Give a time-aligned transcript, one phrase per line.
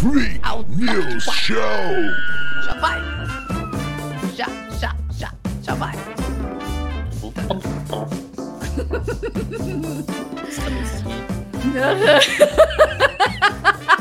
[0.00, 1.58] Freak News Show!
[2.64, 3.02] Já vai!
[4.34, 4.46] Já,
[4.80, 5.30] já, já,
[5.60, 5.94] já vai!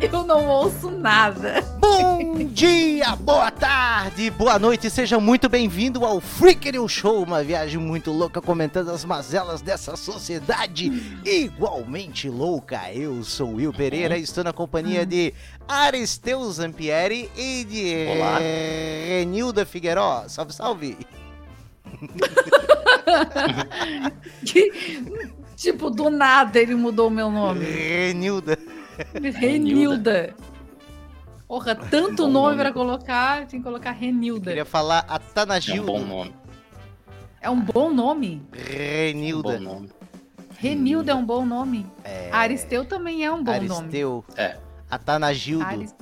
[0.00, 1.62] Eu não ouço nada.
[1.78, 7.78] Bom dia, boa tarde, boa noite, seja muito bem-vindo ao Freak News Show, uma viagem
[7.78, 10.92] muito louca comentando as mazelas dessa sociedade
[11.24, 12.92] igualmente louca.
[12.92, 15.34] Eu sou Will Pereira e estou na companhia de
[15.66, 18.38] Aristeu Zampieri e de Olá.
[18.38, 20.24] Renilda Figueiró.
[20.28, 20.96] Salve, salve!
[24.44, 24.70] Que-
[25.56, 27.64] tipo, do nada ele mudou o meu nome.
[27.64, 28.56] Renilda.
[29.38, 30.34] Renilda.
[31.46, 32.56] Porra, tanto Bom nome, nome.
[32.58, 34.50] pra colocar, tem que colocar Renilda.
[34.50, 36.34] Queria falar É um bom nome.
[37.40, 38.42] É um bom nome.
[38.52, 39.60] Um bom Renilda.
[39.60, 39.90] nome.
[40.58, 41.86] Renilda é um bom nome.
[42.04, 43.70] É, Aristeu também é um bom nome.
[43.78, 44.24] Aristeu.
[44.36, 44.58] É.
[44.90, 45.64] Atanagildo.
[45.64, 45.94] Aris-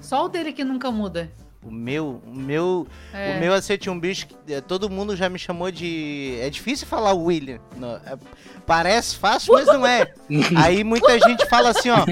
[0.00, 1.30] Só o dele que nunca muda.
[1.64, 3.36] O meu, o meu, É.
[3.36, 6.36] o meu acerto um bicho que eh, todo mundo já me chamou de.
[6.40, 7.58] É difícil falar William.
[7.76, 8.18] Não, é-
[8.66, 10.12] parece fácil, mas não é.
[10.62, 12.04] Aí muita gente fala assim, ó.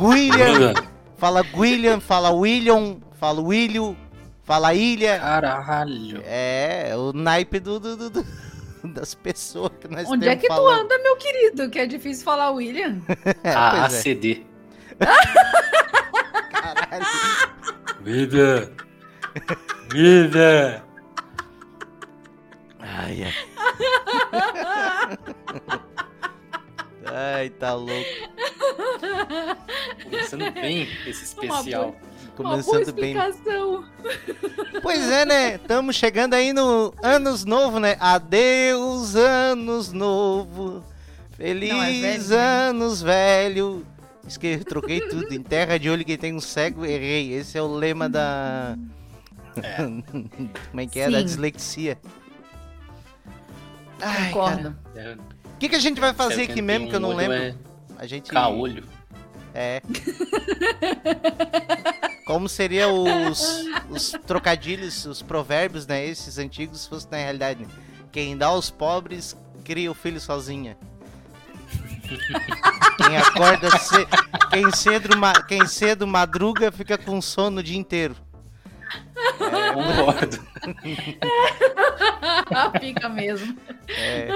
[0.00, 0.72] William,
[1.18, 3.94] fala William, fala William, fala Willio,
[4.42, 5.18] fala Ilha.
[5.18, 6.22] Caralho.
[6.24, 8.26] É, o naipe do, do- do- do-
[8.94, 10.80] das pessoas que nós Onde é que tu falando.
[10.84, 11.68] anda, meu querido?
[11.68, 13.02] Que é difícil falar William.
[13.44, 14.46] É, A pois é, ACD.
[16.50, 17.04] caralho.
[18.00, 18.72] Vida.
[19.90, 20.84] Vida.
[22.80, 23.34] Ai, ai.
[27.06, 27.92] Ai, tá louco.
[30.04, 31.96] Começando bem esse especial.
[32.38, 33.16] Uma boa Começando bem.
[33.16, 33.84] explicação.
[34.82, 35.54] Pois é, né?
[35.56, 37.96] Estamos chegando aí no anos novo, né?
[37.98, 40.84] Adeus, anos novo.
[41.36, 42.36] Feliz Não, é velho, né?
[42.68, 43.86] anos velho.
[44.28, 45.32] Isso que eu troquei tudo.
[45.34, 47.32] Em terra de olho que tem um cego, errei.
[47.32, 48.76] Esse é o lema da.
[50.70, 51.10] Como é que é?
[51.10, 51.24] Da Sim.
[51.24, 51.98] dislexia.
[54.00, 54.76] Ai, Concordo.
[54.94, 55.14] É,
[55.54, 57.36] O que, que a gente vai fazer aqui mesmo que eu não lembro?
[57.36, 57.54] É
[57.96, 58.30] A gente.
[58.30, 58.84] caolho.
[59.54, 59.82] É.
[62.26, 66.04] Como seria os, os trocadilhos, os provérbios, né?
[66.06, 67.62] Esses antigos, se fosse na realidade.
[67.62, 67.68] né?
[68.12, 70.76] Quem dá aos pobres, cria o filho sozinha.
[72.98, 74.06] Quem acorda ce...
[74.50, 75.32] quem, cedo ma...
[75.42, 78.16] quem cedo madruga fica com sono o dia inteiro.
[79.38, 80.38] Concordo.
[82.80, 83.56] Fica mesmo.
[83.88, 84.28] É.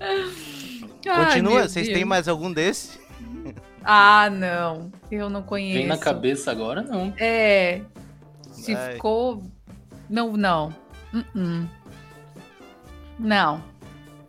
[0.00, 1.98] Ai, Continua, vocês Deus.
[1.98, 2.98] têm mais algum desse?
[3.84, 4.90] Ah, não.
[5.10, 5.78] Eu não conheço.
[5.78, 7.12] Vem na cabeça agora, não.
[7.18, 7.82] É.
[8.52, 8.94] Se Ai.
[8.94, 9.42] ficou.
[10.08, 10.74] Não, não.
[11.12, 11.68] Uh-uh.
[13.18, 13.62] Não.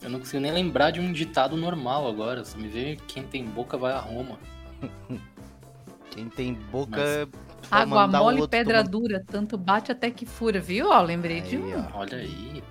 [0.02, 2.44] Eu não consigo nem lembrar de um ditado normal agora.
[2.44, 4.38] Só me vê quem tem boca vai a Roma.
[6.12, 6.98] Quem tem boca.
[6.98, 7.30] Mas-
[7.70, 10.90] vai Água mole, pedra tomar- dura, tanto bate até que fura, viu?
[10.90, 11.80] Ó, lembrei de Aí, um.
[11.80, 12.00] ó.
[12.00, 12.64] Olha aí.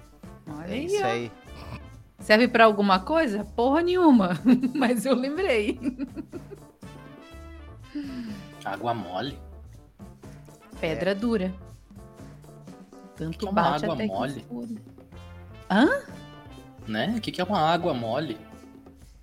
[0.47, 1.07] Olha É aí, isso ó.
[1.07, 1.33] aí.
[2.19, 3.45] Serve pra alguma coisa?
[3.57, 4.39] Porra nenhuma.
[4.77, 5.81] Mas eu lembrei.
[8.63, 9.39] Água mole.
[10.81, 11.53] Pedra dura.
[13.17, 14.35] Tanto Que é uma bate água até mole?
[14.35, 14.69] que fura.
[15.71, 15.87] Hã?
[16.91, 17.15] Né?
[17.17, 18.37] O que, que é uma água mole?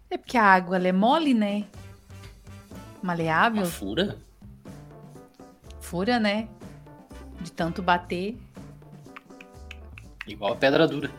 [0.09, 1.65] É porque a água ela é mole, né?
[3.03, 3.63] Maleável.
[3.63, 4.17] Uma fura?
[5.81, 6.47] Fura, né?
[7.41, 8.37] De tanto bater.
[10.25, 11.11] Igual a pedra dura.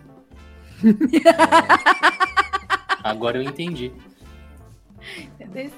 [3.04, 3.92] Agora eu entendi.
[5.19, 5.70] Entendeu?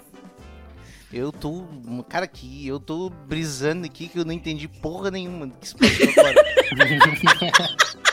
[1.13, 1.65] Eu tô.
[2.09, 5.75] Cara, aqui, eu tô brisando aqui que eu não entendi porra nenhuma do que se
[5.75, 6.35] passou agora.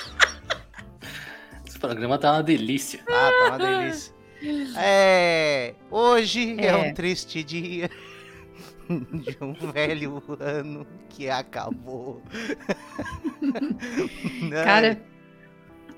[1.78, 3.02] Esse programa tá uma delícia.
[3.08, 4.18] ah, tá uma delícia.
[4.80, 5.74] É.
[5.92, 6.76] Hoje é, É.
[6.76, 7.88] um triste dia.
[8.90, 12.22] De um velho ano que acabou.
[13.44, 15.02] Ai, Cara,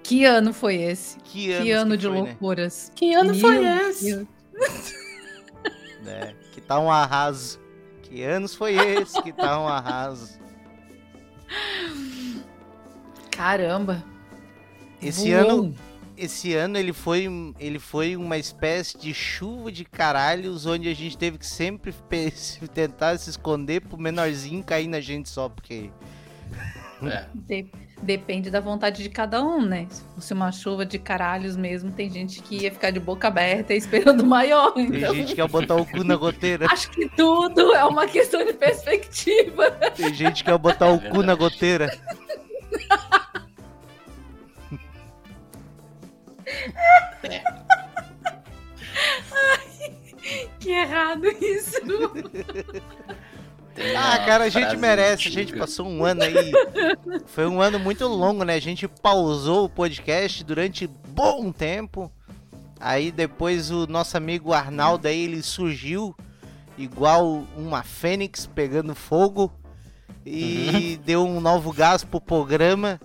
[0.03, 1.17] que ano foi esse?
[1.19, 2.22] que, Que ano de foi, né?
[2.29, 2.91] loucuras.
[2.96, 4.28] Que ano Meu foi esse?
[6.06, 7.59] É, que tá um arraso.
[8.03, 10.40] Que anos foi esse que tá um arraso?
[13.32, 14.03] Caramba.
[15.01, 15.49] Esse Voou.
[15.61, 15.75] ano,
[16.17, 17.28] esse ano ele foi,
[17.59, 21.93] ele foi uma espécie de chuva de caralhos, onde a gente teve que sempre
[22.73, 25.90] tentar se esconder pro menorzinho cair na gente só, porque.
[27.01, 27.25] É.
[27.34, 27.67] De-
[28.03, 29.87] depende da vontade de cada um, né?
[29.90, 33.73] Se fosse uma chuva de caralhos mesmo, tem gente que ia ficar de boca aberta
[33.73, 34.73] esperando o maior.
[34.73, 36.66] Tem Então, gente que ia botar o cu na goteira.
[36.69, 39.72] acho que tudo é uma questão de perspectiva.
[39.96, 41.90] Tem gente que ia botar o cu na goteira.
[50.59, 51.82] Que errado isso.
[53.73, 55.28] Tem Ah, cara, a gente merece.
[55.28, 55.59] A gente antiga.
[55.59, 56.52] passou um ano aí.
[57.26, 58.56] Foi um ano muito longo, né?
[58.56, 62.11] A gente pausou o podcast durante bom tempo.
[62.79, 66.16] Aí depois o nosso amigo Arnaldo aí, ele surgiu
[66.78, 69.52] igual uma fênix pegando fogo
[70.26, 73.00] e deu um novo gás pro programa.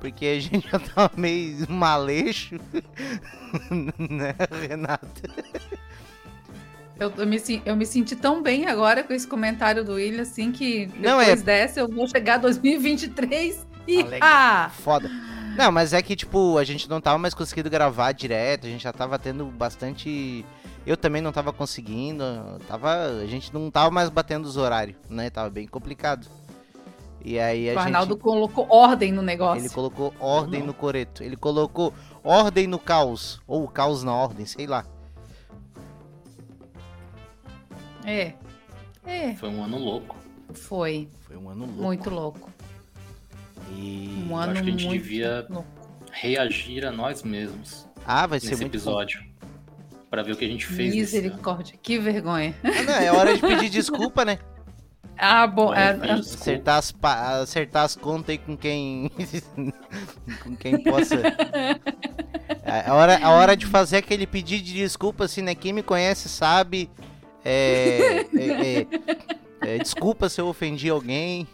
[0.00, 2.56] Porque a gente já tava meio maleixo.
[3.70, 4.34] né,
[4.68, 5.22] Renato?
[6.98, 10.52] Eu, eu me, eu me senti tão bem agora com esse comentário do William, assim,
[10.52, 14.04] que Não, depois é- dessa eu vou chegar 2023 e.
[14.20, 14.70] Ah!
[14.82, 15.10] Foda.
[15.56, 18.82] Não, mas é que, tipo, a gente não tava mais conseguindo gravar direto, a gente
[18.82, 20.44] já tava tendo bastante.
[20.86, 22.24] Eu também não tava conseguindo,
[22.66, 23.20] tava.
[23.22, 25.28] A gente não tava mais batendo os horários, né?
[25.28, 26.26] Tava bem complicado.
[27.22, 28.22] E aí a O Arnaldo gente.
[28.22, 29.60] colocou ordem no negócio.
[29.62, 30.68] Ele colocou ordem Não.
[30.68, 31.22] no coreto.
[31.22, 31.92] Ele colocou
[32.24, 33.40] ordem no caos.
[33.46, 34.84] Ou caos na ordem, sei lá.
[38.04, 38.32] É.
[39.04, 40.16] É, Foi um ano louco.
[40.54, 41.08] foi.
[41.20, 41.82] Foi um ano louco.
[41.82, 42.50] Muito louco.
[43.76, 44.26] E...
[44.28, 45.68] Um ano acho que a gente devia- louco.
[46.12, 49.22] Reagir a nós mesmos Ah, vai ser nesse muito episódio.
[50.10, 51.24] Pra ver o que a gente fez nesse ano.
[51.26, 52.52] Misericórdia, que vergonha.
[52.64, 54.38] Ah, não, é hora de pedir desculpa, né?
[55.18, 55.74] Ah, bom.
[55.74, 59.10] É, é, Acertar as, pa- acertar as contas aí com quem.
[60.42, 61.16] com quem possa.
[62.64, 65.54] É a hora, a hora de fazer aquele pedido de desculpa, assim, né?
[65.54, 66.90] Quem me conhece sabe.
[67.44, 68.46] É, é,
[68.80, 68.86] é,
[69.74, 71.46] é, desculpa se eu ofendi alguém.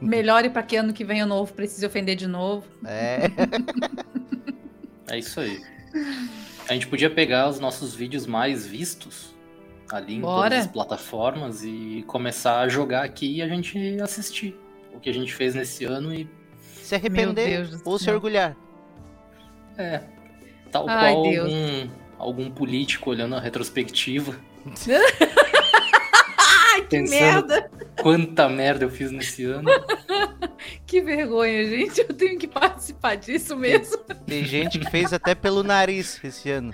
[0.00, 2.64] melhore pra que ano que vem o novo precise ofender de novo.
[2.84, 3.22] É,
[5.08, 5.60] É isso aí.
[6.68, 9.34] A gente podia pegar os nossos vídeos mais vistos
[9.90, 10.50] ali em Bora.
[10.50, 14.58] todas as plataformas e começar a jogar aqui e a gente assistir
[14.94, 16.28] o que a gente fez nesse ano e
[16.82, 18.56] se arrepender ou se orgulhar.
[19.76, 20.02] é
[20.70, 21.52] tal Ai, qual Deus.
[21.52, 24.36] algum, algum político olhando a retrospectiva.
[26.38, 27.70] Ai, que merda!
[28.00, 29.68] Quanta merda eu fiz nesse ano.
[30.86, 32.00] Que vergonha, gente.
[32.00, 33.98] Eu tenho que participar disso mesmo.
[34.26, 36.72] Tem gente que fez até pelo nariz esse ano.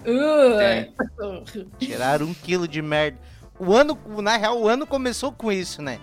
[0.00, 1.44] Uh.
[1.78, 3.18] Tiraram um quilo de merda.
[3.58, 5.98] O ano, na real, o ano começou com isso, né?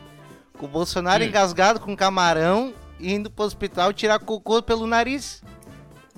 [0.58, 1.28] Com o Bolsonaro Hum.
[1.28, 5.42] engasgado com camarão, indo pro hospital tirar cocô pelo nariz.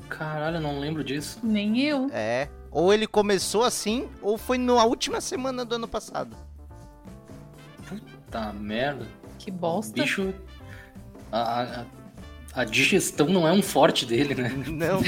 [0.10, 1.40] Caralho, eu não lembro disso.
[1.44, 2.10] Nem eu.
[2.12, 2.50] É.
[2.72, 6.36] Ou ele começou assim, ou foi na última semana do ano passado.
[8.30, 9.06] Tá merda.
[9.40, 9.94] Que O bosta.
[9.94, 10.34] bicho.
[11.32, 11.86] A, a,
[12.58, 14.52] a digestão não é um forte dele, né?
[14.68, 15.00] Não.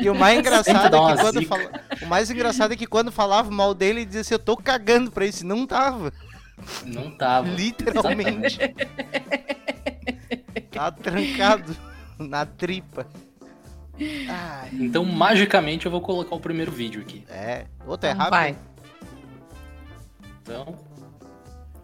[0.00, 1.70] E o mais engraçado é que quando fala...
[2.00, 5.10] O mais engraçado é que quando falava mal dele, ele dizia assim, eu tô cagando
[5.10, 5.44] pra isso.
[5.44, 6.12] Não tava.
[6.84, 7.48] Não tava.
[7.48, 8.58] Literalmente.
[10.70, 11.76] tá trancado
[12.20, 13.04] na tripa.
[14.28, 17.24] Ai, Então, magicamente, eu vou colocar o primeiro vídeo aqui.
[17.28, 17.66] é.
[17.84, 18.30] Outro é rápido.
[18.30, 18.56] vai.
[20.40, 20.78] Então,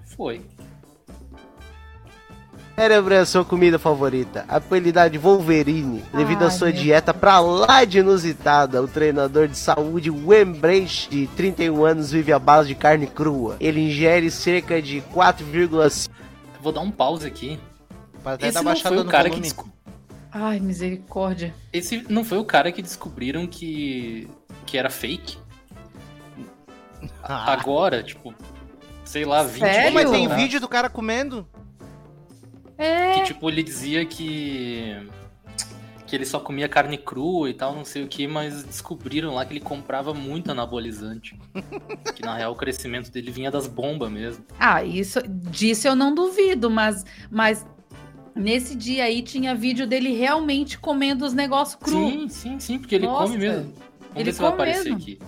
[0.05, 0.47] foi.
[2.75, 4.45] Cérebro é a sua comida favorita.
[4.49, 8.83] Apelidade Wolverine, devido à sua meu dieta pra lá de inusitada.
[8.83, 13.57] O treinador de saúde Wembrich, de 31 anos, vive à base de carne crua.
[13.61, 16.11] Ele ingere cerca de 4,5
[16.57, 17.59] Eu Vou dar um pause aqui.
[18.23, 19.69] Pra até Esse dar não foi o no cara que desco-
[20.33, 21.55] Ai, misericórdia.
[21.73, 24.29] Esse não foi o cara que descobriram que
[24.65, 25.37] que era fake.
[27.23, 28.33] Ah, Agora, tipo,
[29.05, 29.93] sei lá, 20 Sério?
[29.93, 31.47] Mas tem vídeo do cara comendo?
[32.83, 33.15] É.
[33.15, 34.97] que tipo ele dizia que
[36.13, 39.47] que ele só comia carne crua e tal, não sei o que, mas descobriram lá
[39.47, 41.41] que ele comprava muito anabolizante.
[42.15, 44.45] que na real o crescimento dele vinha das bombas mesmo.
[44.59, 47.65] Ah, isso disso eu não duvido, mas, mas
[48.35, 51.93] nesse dia aí tinha vídeo dele realmente comendo os negócios cru.
[51.93, 53.73] Sim, sim, sim, porque ele Nossa, come mesmo.
[53.73, 54.97] Vamos ele ver se vai aparecer mesmo.
[54.99, 55.19] aqui.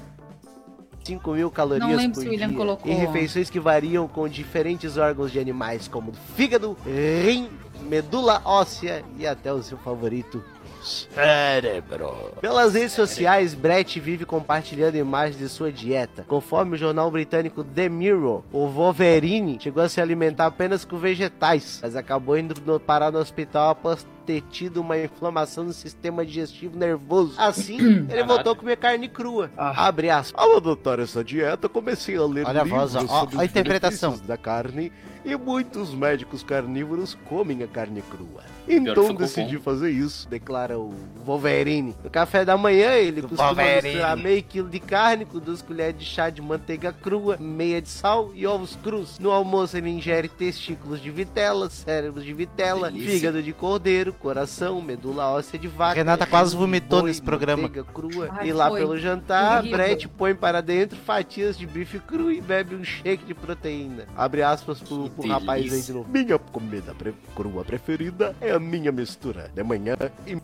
[1.13, 2.57] Mil calorias Não lembro por se o William dia.
[2.57, 2.91] colocou.
[2.91, 7.49] Em refeições que variam com diferentes órgãos de animais, como fígado, rim,
[7.83, 10.43] medula óssea e até o seu favorito,
[10.85, 12.33] cérebro.
[12.41, 16.25] Pelas redes sociais, Brett vive compartilhando imagens de sua dieta.
[16.29, 21.81] Conforme o jornal britânico The Mirror, o Wolverine chegou a se alimentar apenas com vegetais,
[21.83, 26.79] mas acabou indo no- parar no hospital após ter tido uma inflamação no sistema digestivo
[26.79, 27.35] nervoso.
[27.39, 28.27] Assim, ele Caraca.
[28.27, 29.51] voltou a comer carne crua.
[29.57, 29.87] Ah.
[29.87, 30.43] Abre aspas.
[30.43, 34.19] Ao adotar essa dieta, comecei a ler Olha a voz, ó, a interpretação.
[34.27, 34.91] da carne
[35.25, 38.43] e muitos médicos carnívoros comem a carne crua.
[38.69, 40.93] Então decidi fazer isso, declara o
[41.25, 41.95] Wolverine.
[42.03, 43.83] No café da manhã, ele costuma Wolverine.
[43.95, 47.89] misturar meio quilo de carne com duas colheres de chá de manteiga crua, meia de
[47.89, 49.19] sal e ovos crus.
[49.19, 53.11] No almoço, ele ingere testículos de vitela, cérebros de vitela, Delícia.
[53.13, 55.95] fígado de cordeiro, coração, medula óssea de vaca.
[55.95, 57.63] Renata quase vomitou boi, nesse programa.
[57.65, 58.29] manteiga crua.
[58.33, 58.81] Ai, e lá foi.
[58.81, 59.63] pelo jantar.
[59.63, 64.05] Brett põe para dentro fatias de bife cru e bebe um shake de proteína.
[64.17, 66.09] Abre aspas pro, pro rapaz aí de novo.
[66.11, 69.97] Minha comida pre- crua preferida é a minha mistura de manhã
[70.27, 70.37] e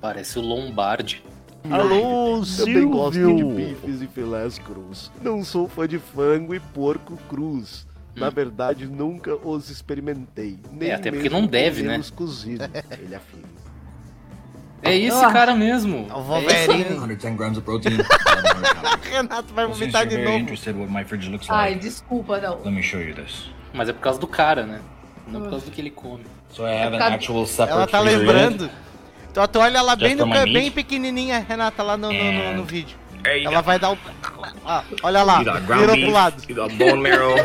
[0.00, 1.22] Parece o Lombardi.
[1.70, 3.48] Alô, Também gosto de Silvio!
[3.50, 5.10] bifes e filés crus.
[5.22, 7.86] Não sou fã de frango e porco crus.
[8.14, 8.30] Na Hum.
[8.30, 10.58] verdade, nunca os experimentei.
[10.72, 12.00] Nem É, até porque não deve, né?
[12.14, 12.68] cozidos.
[13.02, 13.48] Ele afirma.
[14.82, 15.32] É esse Ah.
[15.32, 16.06] cara mesmo.
[16.06, 16.52] O É Wolverine.
[16.82, 17.00] esse mesmo.
[17.00, 17.96] 110 grams of protein.
[17.96, 19.00] 1100 calories.
[19.10, 20.46] Renato vai vomitar de novo.
[21.48, 22.58] Ai, like, desculpa, não.
[22.62, 23.50] let me show you this.
[23.74, 24.80] Mas é por causa do cara, né?
[25.26, 26.22] Não por causa do que ele come.
[26.56, 28.70] So I have an Tá- actual separate Ela tá freezer lembrando.
[29.34, 32.64] Tu, tu olha lá bem, no, bem pequenininha, Renata, lá no, no, no- no And-
[32.64, 32.96] vídeo.
[33.26, 33.98] you Ela vai dar o...
[34.64, 36.42] Ah, olha lá, virou pro lado.
[36.48, 37.36] you got bone marrow,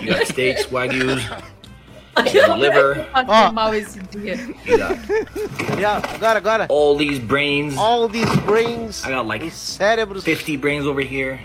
[0.00, 1.22] you got steaks, wagyus,
[2.32, 3.50] you got liver, Ó.
[3.50, 4.38] mal esse dia.
[6.14, 6.66] agora, agora.
[6.68, 7.76] all these brains.
[7.76, 11.40] All these brains, I got like os cérebros, 50 brains over here.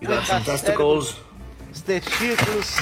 [0.00, 1.16] You got some testicles,
[1.72, 2.78] os testículos.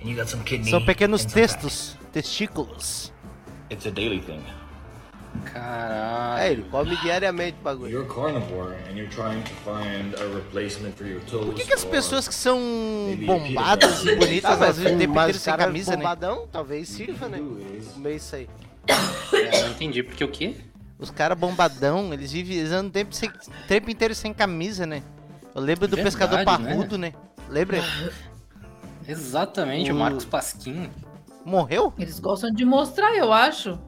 [0.00, 0.70] and you got some kidney.
[0.70, 3.12] São pequenos textos, testículos.
[3.70, 4.42] It's a daily thing.
[5.52, 6.40] Caralho.
[6.42, 7.90] É, ele come diariamente o bagulho.
[7.90, 11.44] You're carnivore and you're trying to find a replacement for your toes.
[11.44, 12.58] Por que, que as pessoas que são
[13.26, 15.96] bombadas e bonitas, às vezes, mas inteiro sem camisa, né?
[15.98, 17.38] bombadão, talvez sirva, né?
[17.92, 18.48] Comer isso aí.
[19.32, 20.02] Eu não entendi.
[20.02, 20.54] Porque o quê?
[20.98, 24.86] Os caras bombadão, eles vivem eles andam o tempo, sem- o tempo inteiro sem camisa,
[24.86, 25.02] né?
[25.54, 26.44] Eu lembro do Verdade, pescador né?
[26.44, 27.12] parrudo, né?
[27.50, 27.84] Lembra?
[29.06, 30.88] Exatamente, o O- Marcos Pasquim.
[31.46, 31.92] Morreu?
[31.96, 33.78] Eles gostam de mostrar, eu acho.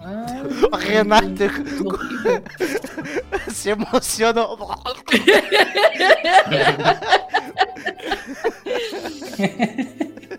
[0.72, 1.28] O Renato
[3.52, 4.56] se emocionou.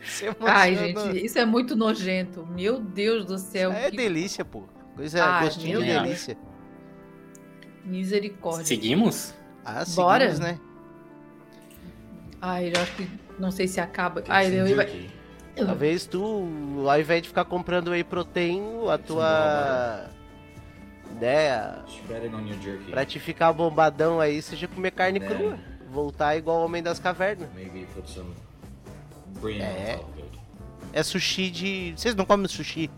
[0.03, 0.47] se emocionou.
[0.47, 2.45] Ai, gente, isso é muito nojento.
[2.47, 3.71] Meu Deus do céu.
[3.71, 4.63] É que delícia, pô.
[4.95, 6.01] Coisa, Ai, gostinho de Deus.
[6.03, 6.37] delícia.
[7.85, 8.65] misericórdia.
[8.65, 9.33] seguimos?
[9.63, 10.31] Ah, Bora.
[10.31, 10.59] seguimos, né?
[12.41, 14.23] Ai, eu acho que não sei se acaba.
[14.27, 15.11] Ai, eu, jerky.
[15.55, 16.47] Talvez tu,
[16.87, 20.09] ao invés de ficar comprando whey protein, a tua
[22.61, 22.91] jerky.
[22.91, 25.27] pra te ficar bombadão aí seja comer carne Né?
[25.27, 25.59] crua.
[25.91, 27.49] Voltar igual o Homem das Cavernas.
[27.53, 28.33] Maybe put some
[29.41, 29.99] brain É.
[30.93, 31.93] É sushi de.
[31.95, 32.89] Vocês não comem sushi?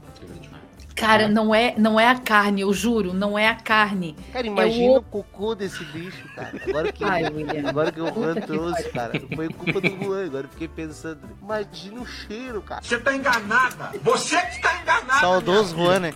[0.96, 4.16] Cara, não é, não é a carne, eu juro, não é a carne.
[4.32, 6.52] Cara, imagina o- o cocô desse bicho, cara.
[6.68, 7.68] Agora que, Ai, William.
[7.70, 9.20] agora que o Juan trouxe, cara.
[9.36, 11.20] Foi culpa do Juan, agora eu fiquei pensando.
[11.42, 12.82] Imagina o cheiro, cara.
[12.84, 13.92] Você tá enganada!
[14.04, 15.20] Você que está enganada!
[15.20, 16.14] Saudoso Juan, né?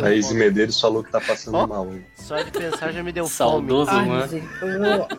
[0.00, 0.38] Thaís fome.
[0.38, 1.66] Medeiros falou que tá passando Ó.
[1.66, 1.86] mal.
[1.92, 2.04] hein?
[2.16, 4.22] Só de pensar já me deu Saudoso, Ai, mano.
[4.22, 5.18] misericórdia.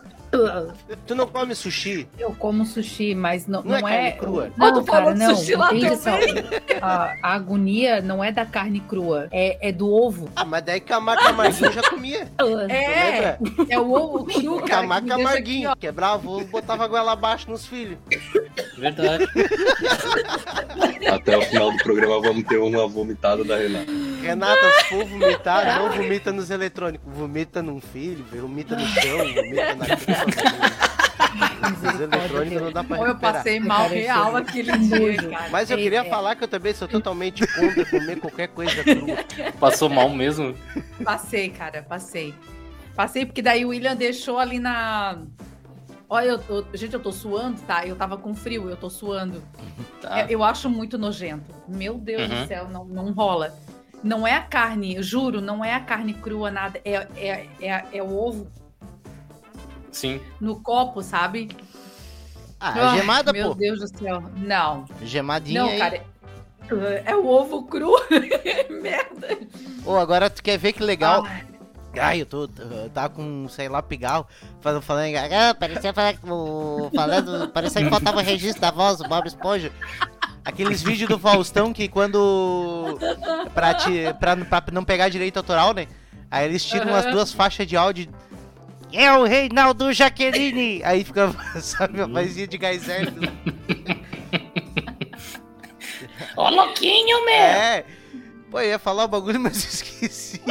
[1.06, 2.06] Tu não come sushi?
[2.18, 4.50] Eu como sushi, mas não, Não é não, carne crua?
[4.56, 5.34] Não, tu cara, não.
[5.34, 6.18] sushi lá Entende essa-
[6.82, 10.28] a, a agonia não é da carne crua, é, é do ovo.
[10.36, 12.28] Ah, mas daí Camargo Camarguinho já comia.
[12.68, 13.38] É,
[13.70, 14.82] é o ovo cru, cara.
[14.82, 15.76] Que deixa aqui, Camarguinho.
[15.76, 17.98] Quebrava o ovo, botava a goela abaixo nos filhos.
[18.76, 19.26] Verdade.
[21.10, 23.90] Até o final do programa vamos ter uma vomitada da Renata.
[24.20, 27.06] Renata, se for vomitar, não vomita nos eletrônicos.
[27.12, 30.88] Vomita num filho, vomita no chão, vomita na cama.
[31.94, 33.34] Os eletrônicos não dá pra Ou eu recuperar.
[33.34, 35.48] passei mal Cara, real aquele dia, cara.
[35.50, 38.82] Mas eu É, queria é, falar que eu também sou totalmente contra comer qualquer coisa
[38.84, 39.16] crua.
[39.60, 40.54] Passou mal mesmo?
[41.04, 42.34] Passei, cara, passei.
[42.94, 45.18] Passei porque daí o William deixou ali na.
[46.08, 47.86] Olha, eu, eu- gente, eu tô suando, tá?
[47.86, 49.42] Eu tava com frio, eu tô suando.
[50.00, 50.20] Tá.
[50.20, 51.54] É, eu acho muito nojento.
[51.68, 52.42] Meu Deus Uhum.
[52.42, 53.54] do céu, não, não rola.
[54.02, 56.80] Não é a carne, eu juro, não é a carne crua, nada.
[56.84, 58.46] É, é, é, é o ovo
[59.90, 60.20] Sim.
[60.40, 61.48] no copo, sabe?
[62.60, 63.54] Ah, Ai, gemada, Meu pô.
[63.54, 64.22] Deus do céu.
[64.36, 65.78] Não, Gemadinha não, aí.
[65.78, 66.04] cara.
[67.06, 67.92] É o ovo cru.
[68.82, 69.38] Merda.
[69.86, 71.24] Ô, agora tu quer ver que legal?
[71.24, 71.44] Ai,
[71.98, 72.44] Ai, eu tô.
[72.58, 74.26] Eu tava com, sei lá, pigarro,
[74.60, 79.08] falando, falando, ah, parecia falar- o- falando, parecia que faltava o registro da voz do
[79.08, 79.72] Bob Esponja.
[80.48, 82.98] Aqueles vídeos do Faustão que quando.
[83.52, 85.86] Pra, te, pra, pra não pegar direito autoral, né?
[86.30, 87.12] Aí eles tiram as Aham.
[87.12, 88.08] duas faixas de áudio.
[88.90, 90.82] É o Reinaldo Jaqueline!
[90.84, 93.30] Aí fica, sabe, a vozinha de gás hélio.
[96.34, 97.34] Ô, louquinho, meu!
[97.34, 97.84] É.
[98.50, 100.40] Pô, eu ia falar o bagulho, mas esqueci.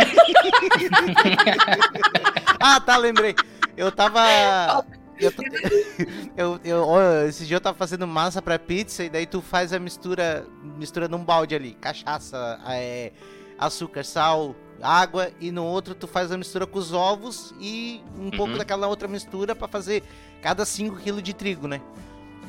[2.59, 3.33] ah, tá, lembrei.
[3.75, 4.85] Eu tava.
[6.37, 9.73] Eu, eu, eu, esse dia eu tava fazendo massa pra pizza e daí tu faz
[9.73, 10.45] a mistura
[10.77, 13.11] mistura num balde ali, cachaça, é,
[13.57, 18.29] açúcar, sal, água e no outro tu faz a mistura com os ovos e um
[18.29, 18.57] pouco Uhum.
[18.59, 20.03] daquela outra mistura pra fazer
[20.41, 21.81] cada 5 kg de trigo, né?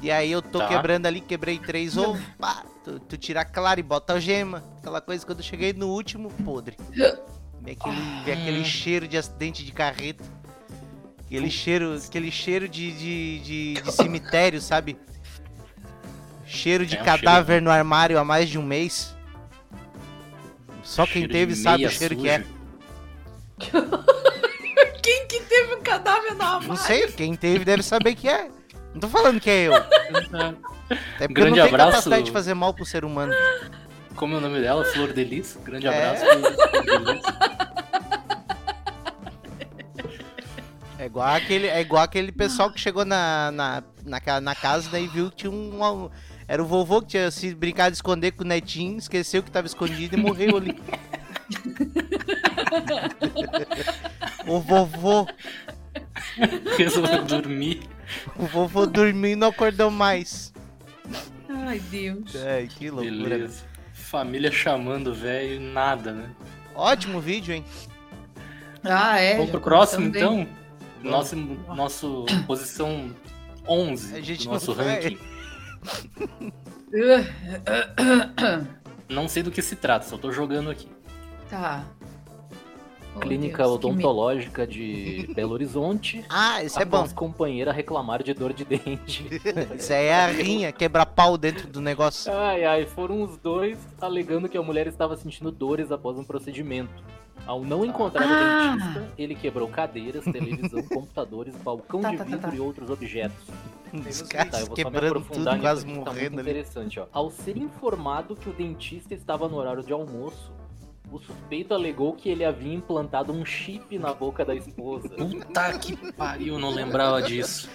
[0.02, 0.68] E aí eu tô Tá.
[0.68, 2.20] quebrando ali, quebrei três ovos.
[2.38, 4.62] pá, tu, tu tira a clara e bota a gema.
[4.78, 6.76] Aquela coisa, quando eu cheguei no último, podre.
[7.60, 10.22] Vem aquele, vem aquele cheiro de acidente de carreta.
[11.28, 14.97] Aquele cheiro, aquele cheiro de, de, de, de cemitério, sabe?
[16.47, 19.14] Cheiro de É um cadáver no armário há mais de um mês.
[20.82, 22.32] Só quem Cheiro teve sabe o cheiro que suja.
[22.32, 22.58] é.
[25.02, 26.68] Quem que teve um cadáver na armário?
[26.68, 28.49] Não sei, quem teve deve saber que é.
[28.94, 29.75] Não tô falando que é eu.
[29.75, 29.87] Até
[31.18, 31.90] porque eu Grande não tenho abraço.
[31.90, 33.32] capacidade de fazer mal pro ser humano.
[34.16, 34.85] Como é o nome dela?
[34.85, 35.58] Flor Delis.
[35.64, 35.90] Grande É.
[36.08, 36.25] abraço.
[36.26, 37.23] Flor Delis.
[41.18, 45.30] igual aquele, é igual aquele pessoal que chegou na, na, na, na casa daí viu
[45.30, 46.10] que tinha um,
[46.46, 49.66] Era o vovô que tinha se brincado de esconder com o netinho, esqueceu que tava
[49.66, 50.80] escondido e morreu ali.
[54.46, 55.26] o vovô,
[56.76, 57.82] Resolveu dormir.
[58.37, 60.52] o vovô dormiu e não acordou mais.
[61.48, 62.37] Ai, Deus.
[62.37, 63.28] Ai, que loucura.
[63.28, 63.64] Beleza.
[63.92, 66.30] Família chamando o velho e nada, né?
[66.75, 67.64] Ótimo vídeo, hein?
[68.84, 69.34] Ah, é.
[69.34, 70.46] Vamos pro próximo, então?
[71.02, 73.14] Nosso, nosso posição
[73.67, 75.19] 11 A gente nosso não ranking.
[79.09, 80.88] Não sei do que se trata, só tô jogando aqui.
[81.49, 81.85] Tá.
[83.14, 83.75] Oh, Clínica Deus.
[83.75, 86.25] Odontológica de Belo Horizonte.
[86.28, 87.07] Ah, isso é bom.
[87.14, 89.26] companheira reclamar de dor de dente.
[89.76, 92.33] Isso aí é a rinha, quebrar pau dentro do negócio.
[92.33, 97.02] Ai, ai, foram os dois alegando que a mulher estava sentindo dores após um procedimento.
[97.47, 98.75] Ao não encontrar Ah.
[98.75, 102.57] o dentista, ele quebrou cadeiras, televisão, computadores, balcão Tá, de tá, tá, vidro tá.
[102.57, 103.38] e outros objetos.
[103.92, 106.04] Os Tá, caras eu vou só me quebrando tudo, quase tá morrendo
[106.35, 106.40] muito ali.
[106.50, 107.07] interessante, ó.
[107.12, 110.52] Ao ser informado que o dentista estava no horário de almoço,
[111.11, 115.09] o suspeito alegou que ele havia implantado um chip na boca da esposa.
[115.09, 117.71] Puta que pariu, não lembrava disso.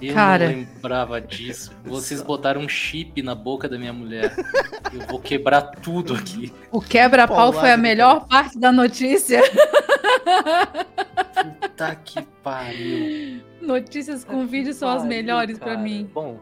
[0.00, 0.48] Eu Cara.
[0.48, 1.72] não lembrava disso.
[1.84, 4.34] Vocês botaram um chip na boca da minha mulher.
[4.92, 6.52] Eu vou quebrar tudo aqui.
[6.70, 9.42] O quebra-pau foi a melhor parte da notícia.
[11.60, 13.40] Puta que pariu.
[13.60, 15.80] Notícias com vídeo são as Pariu, melhores pra cara.
[15.80, 16.08] mim.
[16.12, 16.38] Bom,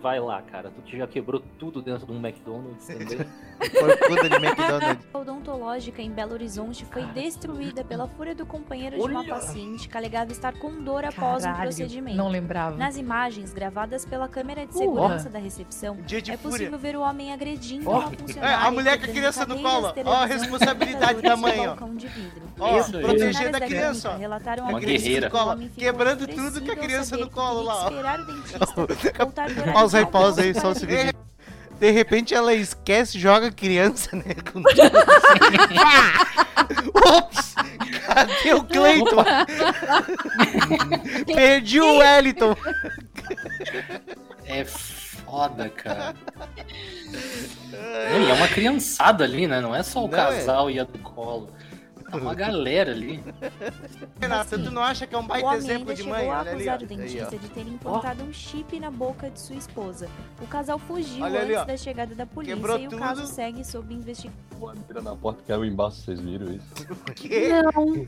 [0.00, 0.70] vai lá, cara.
[0.86, 3.26] Tu já quebrou tudo dentro de um McDonald's também.
[3.60, 5.06] De McDonald's.
[5.12, 9.34] A odontológica em Belo Horizonte foi destruída pela fúria do companheiro de uma Olha!
[9.34, 12.16] paciente que alegava estar com dor após um Caralho, procedimento.
[12.16, 12.76] Não lembrava.
[12.76, 16.38] Nas imagens gravadas pela câmera de segurança da recepção, é fúria.
[16.38, 18.00] possível ver o homem agredindo Ó.
[18.00, 18.54] uma funcionária.
[18.54, 19.92] É, a mulher com a criança no colo.
[20.04, 21.76] Ó, a responsabilidade da mãe, ó.
[22.58, 24.16] Ó, a da criança, ó.
[24.16, 25.30] relataram Uma guerreira.
[25.30, 27.88] que o homem ficou Quebrando tudo com a criança no colo lá, ó.
[27.88, 31.21] esperar o dentista Pausa aí, pausa aí, só um para segundo.
[31.82, 34.36] De repente ela esquece, joga criança, né?
[34.52, 34.62] Com...
[37.08, 37.56] Ops!
[38.06, 39.24] Cadê o Cleiton?
[41.34, 42.56] Perdi o Wellington.
[44.44, 46.14] É foda, cara.
[47.72, 49.60] Não, e é uma criançada ali, né?
[49.60, 51.50] Não é só o Não, casal e a do colo.
[52.12, 53.22] É uma galera ali.
[54.20, 56.30] Renata, tu não acha que é um O baita homem exemplo ainda de chegou mãe?
[56.30, 56.72] a Olha ali, ó.
[56.72, 57.38] acusar o Aí, dentista ó.
[57.38, 60.08] de ter implantado um chip na boca de sua esposa.
[60.40, 61.64] O casal fugiu ali, antes ó.
[61.64, 63.00] da chegada da polícia Quebrou e o tudo.
[63.00, 64.40] caso segue sob investigação.
[64.58, 66.66] Voadeira na porta, caiu embaixo, vocês viram isso?
[66.92, 67.48] O quê?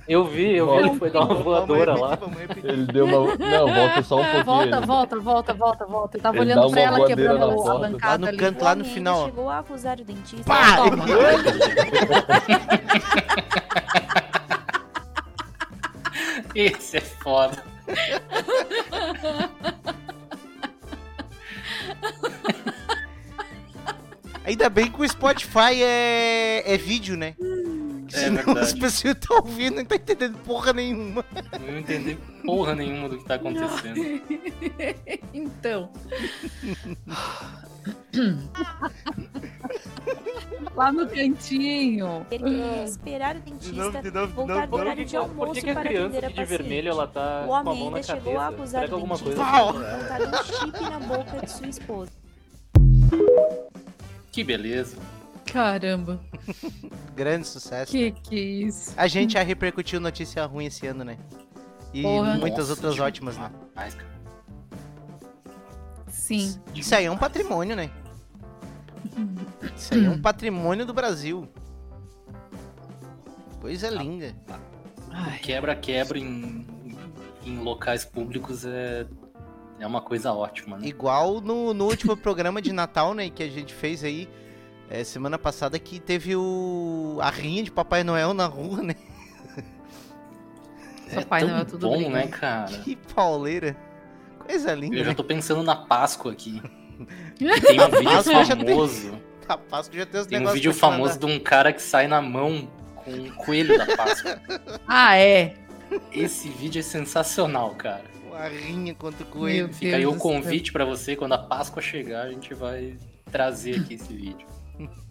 [0.06, 2.18] Eu vi, eu vi, ele foi dar uma voadora lá.
[2.62, 3.34] Ele deu uma.
[3.36, 4.44] Não, volta só um pouquinho.
[4.44, 6.16] Volta, ele- volta, volta, volta, volta.
[6.18, 8.36] Eu tava Ele olhando pra ela quebrando a bancada Lá no ali.
[8.38, 9.24] canto, O lá no homem final.
[9.24, 10.44] chegou a acusar o dentista.
[10.44, 10.76] Pá!
[10.76, 11.04] Toma.
[16.54, 17.64] Esse é foda.
[24.44, 27.34] Ainda bem que o Spotify é, é vídeo, né?
[28.12, 28.80] É Senão as verdade.
[28.80, 31.24] pessoas estão ouvindo e não estão entendendo porra nenhuma.
[31.66, 33.94] Não entendi porra nenhuma do que tá acontecendo.
[35.32, 35.90] Então.
[40.76, 42.26] Lá no cantinho.
[42.30, 45.52] Ele queria esperar o dentista de novo, voltar do horário que, de que- por almoço
[45.54, 47.60] que, que a para criança atender a aqui de vermelho ela tá O com a
[47.60, 48.62] homem mão na ainda chegou a cabeça?
[48.62, 52.10] acusar que o alguma dentista coisa de implantado um chip na boca de sua esposa.
[54.32, 54.96] Que beleza.
[55.54, 56.20] Caramba.
[57.14, 57.92] Grande sucesso.
[57.92, 58.92] Que que é isso?
[58.96, 61.16] A gente já repercutiu notícia ruim esse ano, né?
[61.92, 62.34] E Porra.
[62.38, 63.44] muitas Nossa, outras tipo, ótimas, né?
[63.44, 64.14] rapaz, cara.
[66.08, 66.60] Sim.
[66.74, 67.88] Isso aí é um patrimônio, né?
[69.76, 71.48] Isso aí é um patrimônio do Brasil.
[73.60, 74.34] Coisa linda.
[75.40, 76.66] Quebra-quebra em,
[77.46, 79.06] em locais públicos é,
[79.78, 80.88] é uma coisa ótima, né?
[80.88, 83.30] Igual no, no último programa de Natal, né?
[83.30, 84.28] Que a gente fez aí
[84.90, 88.94] é, semana passada, que teve o a rinha de Papai Noel na rua, né?
[91.10, 92.16] É Papai tão Noel é tudo bom, brigando.
[92.16, 92.78] né, cara?
[92.78, 93.76] Que pauleira.
[94.38, 95.14] Coisa linda, Eu já né?
[95.14, 96.62] tô pensando na Páscoa aqui.
[97.40, 99.12] E tem um vídeo Páscoa já tem- famoso.
[99.46, 102.22] A Páscoa já tem os Tem um vídeo famoso de um cara que sai na
[102.22, 102.66] mão
[102.96, 104.40] com um coelho da Páscoa.
[104.88, 105.54] Ah, é.
[106.10, 108.04] Esse vídeo é sensacional, cara.
[108.26, 109.74] Uma rinha contra o Meu coelho.
[109.74, 110.32] Fica aí Deus o do céu.
[110.32, 112.96] convite pra você, quando a Páscoa chegar, a gente vai
[113.30, 114.46] trazer aqui esse vídeo.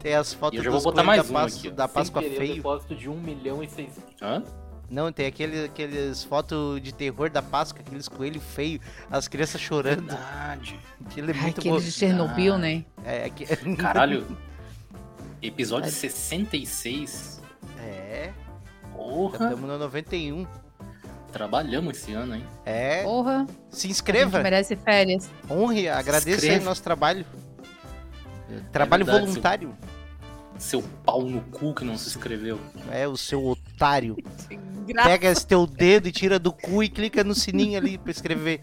[0.00, 2.30] Tem as fotos eu já vou dos botar mais da Páscoa, aqui, da Páscoa Sem
[2.30, 2.56] querer, um feio.
[2.56, 4.02] depósito de 1 milhão e 600.
[4.22, 4.42] Hã?
[4.88, 10.06] Não, tem aquele, aqueles fotos de terror da Páscoa, aqueles coelhos feios, as crianças chorando.
[10.06, 10.78] Verdade.
[11.04, 11.80] Aquilo é Ai, muito aquele bom.
[11.80, 12.84] de Chernobyl, né?
[13.04, 13.44] É, aqui...
[13.76, 14.24] Caralho.
[15.42, 17.42] Episódio 66.
[17.78, 18.32] é,
[18.94, 19.44] Porra.
[19.44, 20.46] estamos no 91.
[21.32, 22.44] Trabalhamos esse ano, hein?
[22.64, 23.46] É, Porra.
[23.68, 25.28] se A inscreva, gente merece férias.
[25.50, 27.26] honre, agradeça o nosso trabalho.
[28.72, 29.76] Trabalho verdade, voluntário.
[30.58, 32.58] Seu pau no cu que não se inscreveu.
[32.90, 34.16] É, o seu otário.
[35.04, 38.60] Pega esse teu dedo e tira do cu e clica no sininho ali pra escrever.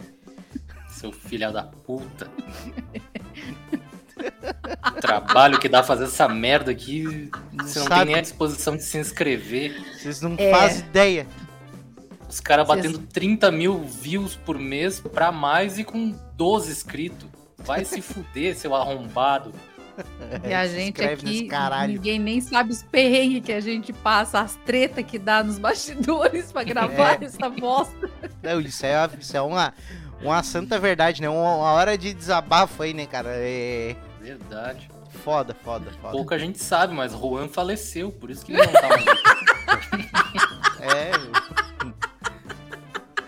[0.89, 2.29] Seu filho da puta.
[5.01, 7.29] Trabalho que dá fazer essa merda aqui.
[7.51, 9.75] Não Você não sabe, tem nem a disposição de se inscrever.
[9.97, 10.51] vocês não É.
[10.51, 11.27] fazem ideia.
[12.29, 17.27] Os caras Vocês- batendo 30 mil views por mês pra mais e com 12 inscritos.
[17.57, 19.53] Vai se fuder, seu arrombado.
[20.43, 21.47] E a É, gente aqui,
[21.87, 26.51] ninguém nem sabe os perrengues que a gente passa, as tretas que dá nos bastidores
[26.51, 27.25] pra gravar É.
[27.25, 28.09] essa bosta.
[28.41, 29.73] Não, isso é, isso é uma,
[30.21, 31.29] uma santa verdade, né?
[31.29, 33.29] Uma, uma hora de desabafo aí, né, cara?
[33.33, 34.89] É Verdade.
[35.23, 36.11] foda, foda, foda.
[36.13, 39.23] Pouca gente sabe, mas Juan faleceu, por isso que ele não tá mais aqui.
[40.83, 41.11] É,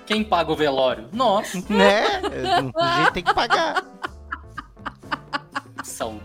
[0.05, 1.07] Quem paga o velório?
[1.13, 1.53] Nós.
[1.69, 2.03] né?
[2.75, 3.81] A gente tem que pagar.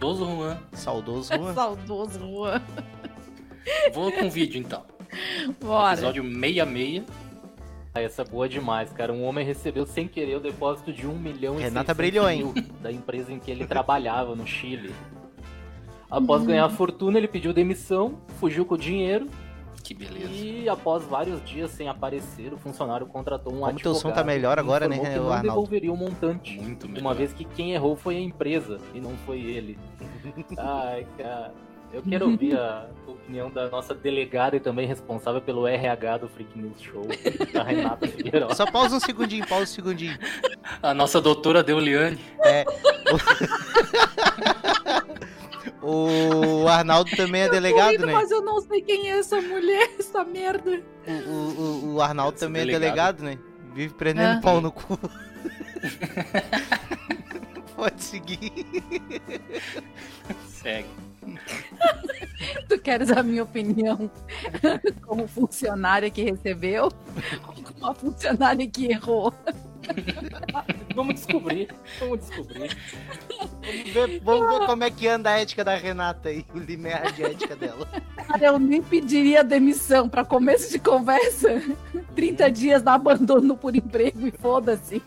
[0.01, 0.59] Saudoso Juan.
[0.73, 1.53] Saudoso Juan.
[1.55, 2.63] Saudoso Juan.
[3.93, 4.83] Vou com o vídeo então.
[5.61, 5.93] Bora.
[5.93, 7.05] Episódio 66.
[7.93, 9.13] Ah, essa é boa demais, cara.
[9.13, 12.45] Um homem recebeu sem querer o depósito de 1 milhão e Renata 600 brilhou, hein?
[12.45, 14.95] mil da empresa em que ele trabalhava no Chile.
[16.11, 19.27] Após ganhar a fortuna, ele pediu demissão, fugiu com o dinheiro
[19.83, 20.33] Que beleza.
[20.33, 23.93] e após vários dias sem aparecer, o funcionário contratou um Como advogado.
[23.93, 26.61] teu som tá melhor agora, né, que o não devolveria o montante.
[26.61, 27.01] Muito melhor.
[27.01, 29.79] Uma vez que quem errou foi a empresa e não foi ele.
[30.59, 31.53] Ai, cara.
[31.93, 36.57] Eu quero ouvir a opinião da nossa delegada e também responsável pelo RH do Freak
[36.57, 37.03] News Show,
[37.59, 38.55] a Renata Figueiredo.
[38.55, 40.17] Só pausa um segundinho, pausa um segundinho.
[40.81, 42.21] A nossa doutora Deuliane.
[42.45, 42.65] É.
[45.83, 48.13] O, Arnaldo também é delegado, Corrido, né?
[48.13, 50.83] Mas eu não sei quem é essa mulher, essa merda.
[51.07, 53.19] O, o, o- o Arnaldo Esse também é delegado.
[53.19, 53.39] delegado, né?
[53.75, 54.41] Vive prendendo Ah.
[54.43, 54.99] pau no cu.
[57.77, 58.53] Pode seguir.
[60.49, 60.89] Segue.
[62.69, 64.11] Tu queres a minha opinião
[65.07, 66.85] como funcionária que recebeu
[67.47, 69.33] ou como a funcionária que errou?
[70.95, 71.69] Vamos descobrir,
[72.01, 72.77] vamos descobrir.
[73.63, 77.13] Vamos ver, vamos ver como é que anda a ética da Renata aí, o limiar
[77.13, 77.87] de ética dela.
[78.27, 81.63] Cara, eu nem pediria demissão para começo de conversa.
[82.15, 85.01] 30 dias dá abandono por emprego e foda-se.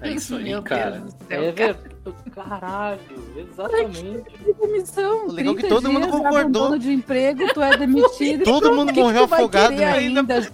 [0.00, 1.04] É isso aí, Meu cara.
[1.28, 1.94] Céu, É verdade.
[2.34, 3.00] Caralho,
[3.36, 4.24] exatamente.
[4.60, 5.26] demissão.
[5.28, 6.38] O legal que 30 todo mundo dias, concordou.
[6.40, 8.44] abandono de emprego, tu é demitido.
[8.44, 10.50] Todo mundo O que que morreu afogado ainda.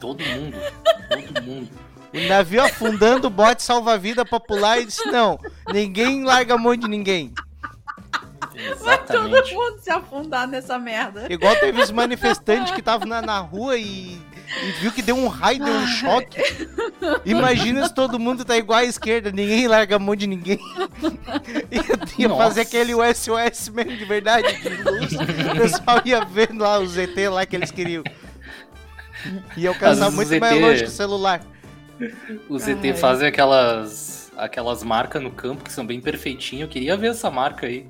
[0.00, 0.56] Todo mundo.
[1.10, 1.68] Todo mundo.
[2.14, 5.38] O navio afundando, o bote salva-vida pra pular e disse: Não,
[5.72, 7.34] ninguém larga a mão de ninguém.
[8.80, 9.54] Vai todo Exatamente.
[9.54, 11.26] mundo se afundar nessa merda.
[11.28, 14.16] Igual teve os manifestantes que estavam na, na rua e,
[14.62, 16.40] e viu que deu um raio, deu um choque.
[17.24, 20.60] Imagina se todo mundo tá igual à esquerda, ninguém larga a mão de ninguém.
[21.70, 21.82] Ia,
[22.16, 22.44] ia Nossa.
[22.44, 25.12] fazer aquele SOS mesmo de verdade, de luz.
[25.12, 28.04] O pessoal ia vendo lá os ET lá que eles queriam.
[29.56, 31.40] Ia alcançar muito mais ET longe que o celular.
[32.48, 32.94] Os ZT Ai.
[32.94, 36.62] fazem aquelas aquelas marcas no campo que são bem perfeitinhas.
[36.62, 37.86] Eu queria ver essa marca aí.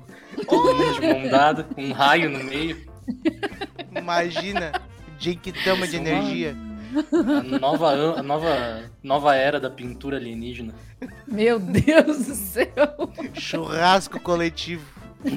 [0.47, 2.77] Todo mundo de mão dada, um raio no meio.
[3.97, 4.73] Imagina,
[5.17, 6.55] de Isso é uma- energia.
[7.11, 10.73] A nova, a nova, nova era da pintura alienígena.
[11.27, 12.67] Meu Deus do céu.
[13.33, 14.85] Churrasco coletivo.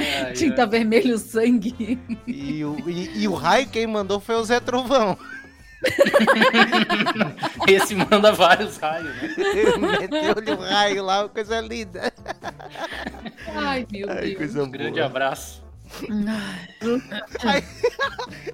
[0.00, 0.68] Ai, Tinta ai.
[0.68, 1.98] vermelho sangue.
[2.26, 5.16] E o, e, e o raio quem mandou foi o Zé Trovão.
[7.66, 9.34] Esse manda vários raios, né?
[9.78, 12.12] Meteu-lhe o raio lá, coisa linda.
[13.54, 14.36] Ai, meu Ai, Deus.
[14.36, 15.06] coisa Um grande boa.
[15.06, 15.62] abraço.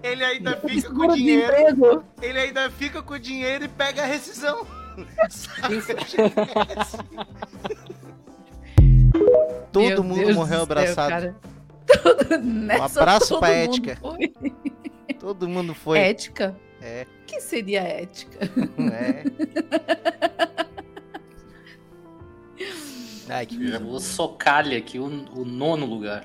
[0.02, 2.04] Ele ainda fica com o dinheiro.
[2.22, 4.66] Ele ainda fica com o dinheiro e pega a rescisão.
[9.72, 11.08] Todo Meu mundo Deus morreu céu, abraçado.
[11.10, 11.36] cara.
[12.42, 13.96] Nessa abraço todo pra mundo ética.
[13.96, 14.32] foi.
[15.20, 15.98] Todo mundo foi.
[15.98, 16.56] Ética?
[16.80, 18.38] É, O que seria ética?
[18.92, 19.24] é.
[23.28, 26.24] Ai, que Eu já vou socar-lhe aqui o, o nono lugar.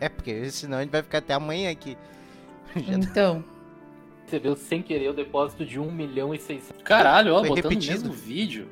[0.00, 1.96] É, porque senão a gente vai ficar até amanhã aqui.
[2.74, 3.44] Já tá- Então,
[4.26, 6.82] Você viu sem querer o depósito de 1 milhão e 600.
[6.82, 7.94] Caralho, ó, Foi botando repetido.
[8.04, 8.68] no mesmo vídeo.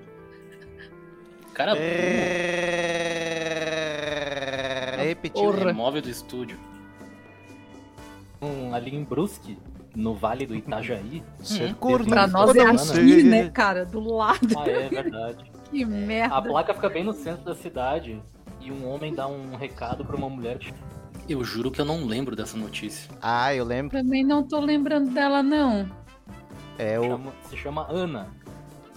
[1.60, 3.36] Cara, É...
[5.08, 5.42] Repetiu.
[5.44, 5.58] Porra.
[5.58, 6.56] burro, imóvel do estúdio.
[8.40, 9.58] Um, ali em Brusque,
[9.94, 11.22] no Vale do Itajaí.
[11.50, 11.74] Hum.
[11.78, 13.84] corno pra nós é aqui, né, cara?
[13.84, 14.58] Do lado.
[14.58, 15.44] Ah, é verdade.
[15.70, 16.42] Que A merda.
[16.42, 18.20] placa fica bem no centro da cidade.
[18.60, 20.58] E um homem dá um recado pra uma mulher.
[21.28, 23.08] Eu juro que eu não lembro dessa notícia.
[23.22, 23.96] Ah, eu lembro.
[23.96, 25.86] Também não tô lembrando dela, não.
[26.78, 27.04] É o.
[27.04, 28.26] chama- se chama Ana.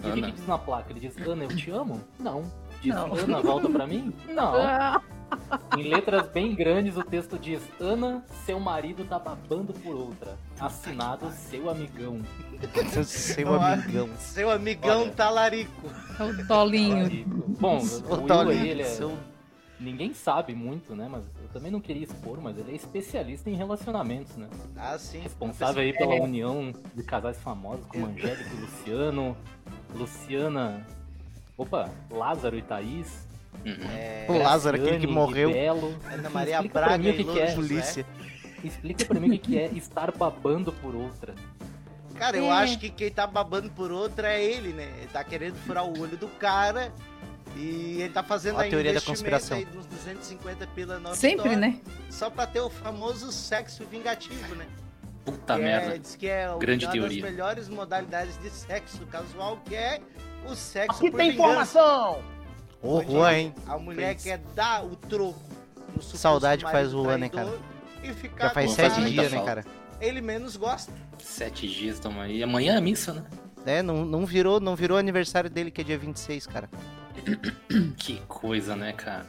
[0.04, 0.90] E o que, que diz na placa?
[0.92, 2.00] Ele diz, Ana, eu te amo?
[2.18, 2.42] Não.
[2.80, 3.14] Diz, Não.
[3.14, 4.12] Ana, volta pra mim?
[4.28, 4.54] Não.
[5.76, 10.38] Em letras bem grandes, o texto diz: Ana, seu marido tá babando por outra.
[10.60, 12.20] Assinado seu amigão.
[13.02, 14.08] Seu amigão.
[14.18, 15.10] Seu amigão Olha.
[15.12, 15.90] talarico.
[16.20, 17.26] é o Dolinho.
[17.58, 18.84] Bom, o Will Dolinho, aí, ele é...
[18.84, 19.16] seu-
[19.80, 21.08] Ninguém sabe muito, né?
[21.10, 24.48] Mas eu também não queria expor, mas ele é especialista em relacionamentos, né?
[24.76, 25.18] Ah, sim.
[25.18, 29.36] Responsável aí pela união de casais famosos como Angélica e Luciano,
[29.94, 30.86] Luciana.
[31.56, 33.26] Opa, Lázaro e Thaís.
[33.64, 33.72] Uhum.
[33.92, 35.52] É, O Lázaro, aquele que morreu.
[35.52, 35.94] Belo.
[36.12, 37.54] Ana Maria Explica pra Braga mim o e que, que é.
[37.54, 38.06] Polícia.
[38.64, 41.34] Explica pra mim o que, é estar babando por outra.
[42.16, 42.50] Cara, eu É.
[42.50, 44.92] acho que quem tá babando por outra é ele, né?
[44.98, 46.92] Ele tá querendo furar o olho do cara
[47.56, 49.56] e ele tá fazendo a teoria da conspiração.
[49.58, 51.78] aí dos 250 pila no Sempre, né?
[52.10, 54.66] Só pra ter o famoso sexo vingativo, né?
[55.24, 55.98] Puta que é, merda.
[55.98, 57.22] diz que é Grande uma teoria.
[57.22, 60.00] das melhores modalidades de sexo casual, que é
[60.46, 61.50] o sexo Aqui por tem vingança.
[61.50, 62.22] informação!
[62.82, 63.54] Horror, hein?
[63.66, 65.40] A mulher quer dar o troco
[65.94, 67.30] no Saudade que faz o ano, hein,
[68.02, 69.64] E ficar Já faz sete cara dias, né, cara?
[70.00, 70.92] Ele menos gosta.
[71.18, 72.42] Sete dias, tamo aí.
[72.42, 73.24] Amanhã é missa, né?
[73.64, 76.68] É, não, não virou, não virou aniversário dele, que é dia 26, cara.
[77.96, 79.24] Que coisa, né, cara?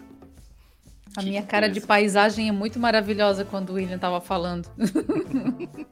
[1.15, 1.87] A Que minha cara de coisa.
[1.87, 4.69] paisagem é muito maravilhosa quando o William tava falando.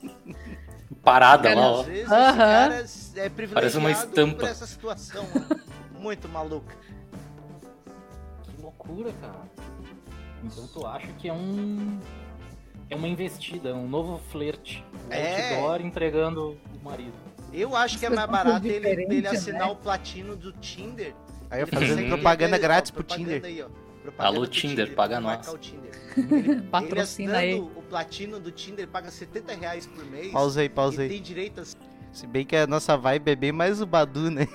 [1.04, 1.84] Parada Cara, lá, Às ó.
[1.84, 2.80] vezes Aham.
[2.84, 4.40] esse cara é privilegiado Parece uma estampa.
[4.40, 5.26] por essa situação
[6.00, 6.76] muito maluca.
[8.44, 9.44] Que loucura, cara.
[10.44, 12.00] Então tu acha que é um.
[12.90, 14.84] É uma investida, é um novo flerte.
[15.10, 15.56] O É.
[15.56, 17.14] outdoor entregando o marido.
[17.52, 19.72] Eu acho que é Vocês mais barato ele, ele assinar né?
[19.72, 21.14] o platino do Tinder.
[21.52, 23.50] Aí eu fazendo propaganda ver, ó, grátis pro propaganda Tinder.
[23.52, 23.68] aí, ó.
[24.04, 25.48] Propaganda Alô, pro Tinder, paga nós.
[25.48, 25.92] o Tinder.
[26.18, 27.60] Ele, Patrocina ele aí.
[27.60, 30.32] o platino do Tinder, paga 70 reais por mês.
[30.32, 31.10] Pausa aí, pausa aí.
[31.10, 31.66] tem direito a
[32.12, 34.48] Se bem que a nossa vibe é bem mais o Badu, né?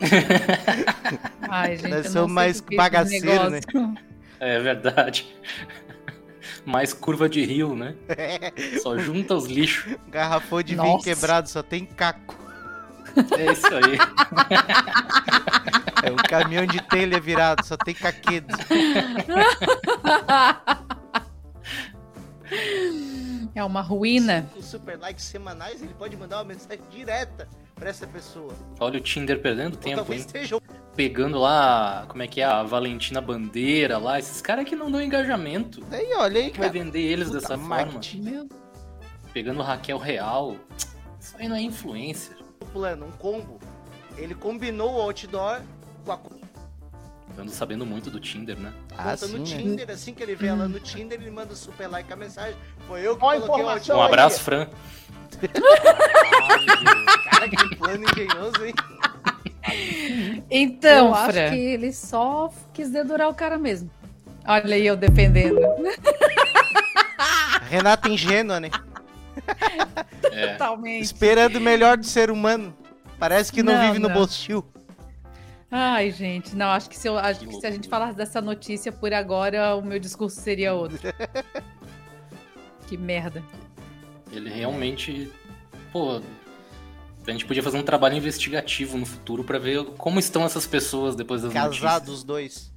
[1.48, 3.60] Ai, gente, Nós somos mais o que é esse bagaceiro, né?
[3.60, 3.94] negócio.
[4.40, 5.32] É verdade.
[6.64, 7.94] Mais curva de rio, né?
[8.82, 9.94] Só junta os lixos.
[10.08, 11.04] Garrafão de vinho Nossa.
[11.04, 12.34] quebrado, só tem caco.
[13.38, 13.98] É isso aí.
[16.02, 18.54] É um caminhão de telha virado, só tem caquedo.
[23.54, 24.48] É uma ruína.
[24.54, 28.54] com super likes semanais, ele pode mandar uma mensagem direta pra essa pessoa.
[28.80, 30.18] Olha o Tinder perdendo Ou tempo, hein?
[30.18, 30.58] esteja
[30.94, 32.44] Pegando lá, como é que é?
[32.44, 34.18] A Valentina Bandeira lá.
[34.18, 35.82] Esses caras que não dão engajamento.
[35.86, 36.84] Daí, olha aí, que vai cara.
[36.84, 38.00] vender eles Puta dessa forma?
[39.32, 40.56] Pegando Raquel Real.
[41.18, 42.36] Isso aí não é influencer.
[42.64, 43.58] Plano, um combo.
[44.16, 45.60] Ele combinou o outdoor
[46.04, 46.18] com a
[47.36, 48.72] Eu ando sabendo muito do Tinder, né?
[48.96, 49.62] Ah, conta no sim, né?
[49.62, 49.90] Tinder.
[49.90, 52.56] Assim que ele vê ela no Tinder, ele manda super like a mensagem.
[52.86, 53.96] Foi eu que Ó a coloquei o.
[53.96, 54.68] Um abraço, Fran.
[57.30, 58.74] Cara, que plano engenhoso, hein?
[60.50, 61.50] Então, Eu acho Fran.
[61.50, 63.90] que ele só quis dedurar o cara mesmo.
[64.46, 65.58] Olha aí eu defendendo.
[67.70, 68.70] Renata ingênua, né?
[70.32, 70.52] É.
[70.52, 71.02] Totalmente.
[71.04, 72.74] Esperando o melhor do ser humano.
[73.18, 74.14] Parece que não, Não, vive no não.
[74.14, 74.64] Bostil.
[75.70, 78.40] Ai, gente, não, acho que se, eu, acho Que que se a gente falasse dessa
[78.40, 80.98] notícia por agora, o meu discurso seria outro.
[82.88, 83.42] que merda.
[84.30, 85.30] Ele realmente.
[85.92, 86.22] Pô.
[87.26, 91.14] A gente podia fazer um trabalho investigativo no futuro pra ver como estão essas pessoas
[91.14, 92.71] depois das Casados os dois.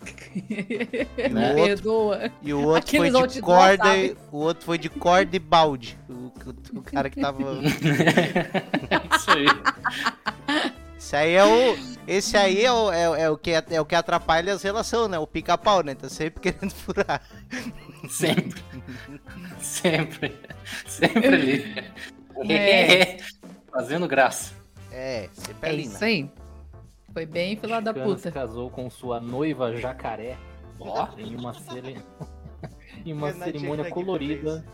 [1.30, 1.50] Né?
[1.50, 2.32] Outro, Perdoa.
[2.42, 5.98] e o outro Aqueles foi de corda, e- o outro foi de corda e balde.
[6.08, 7.42] O, o- o cara que tava.
[7.42, 7.56] É
[9.16, 9.46] isso aí.
[10.98, 11.76] Esse aí é o.
[12.06, 15.18] Esse aí é o, é, é o, que, é o que atrapalha as relações, né?
[15.18, 15.94] O pica-pau, né?
[15.94, 17.22] Tá sempre querendo furar.
[18.08, 18.62] Sempre.
[19.60, 20.34] Sempre.
[20.86, 21.84] Sempre ali.
[22.48, 23.18] É.
[23.70, 24.52] Fazendo graça.
[24.90, 26.06] É, sempre É ali, isso né?
[26.06, 26.30] aí.
[27.12, 28.18] Foi bem fila da puta.
[28.18, 30.38] se casou com sua noiva jacaré
[30.78, 31.08] Ó.
[31.18, 31.98] em uma, cele...
[33.04, 34.64] em uma cerimônia colorida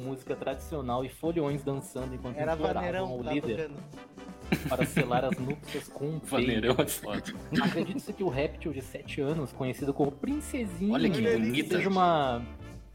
[0.00, 3.70] música tradicional e folhões dançando enquanto Era imploravam tava líder
[4.68, 6.18] para selar as núpcias com um.
[6.18, 7.22] Vaneirão é foda.
[7.62, 11.76] Acredita-se que o réptil de 7 anos, conhecido como Princesinha, Olha que bonita.
[11.76, 12.42] seja uma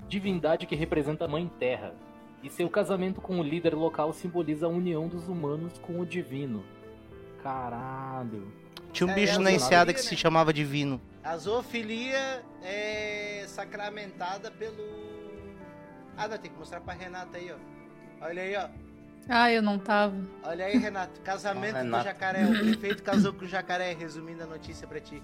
[0.08, 1.94] divindade que representa a Mãe Terra.
[2.44, 6.63] E seu casamento com o líder local simboliza a união dos humanos com o divino.
[7.46, 8.52] Caralho.
[8.92, 10.18] Tinha um É, bicho é na enseada que se né?
[10.18, 11.00] chamava Divino.
[11.24, 14.84] A zoofilia é sacramentada pelo.
[16.18, 18.26] Ah, não, tem que mostrar pra Renata aí, ó.
[18.26, 18.68] Olha aí, ó.
[19.30, 20.16] Ah, eu não tava.
[20.44, 21.22] Olha aí, Renato.
[21.22, 22.46] Casamento Ó, com jacaré.
[22.46, 25.22] O prefeito casou com o jacaré, resumindo a notícia pra ti.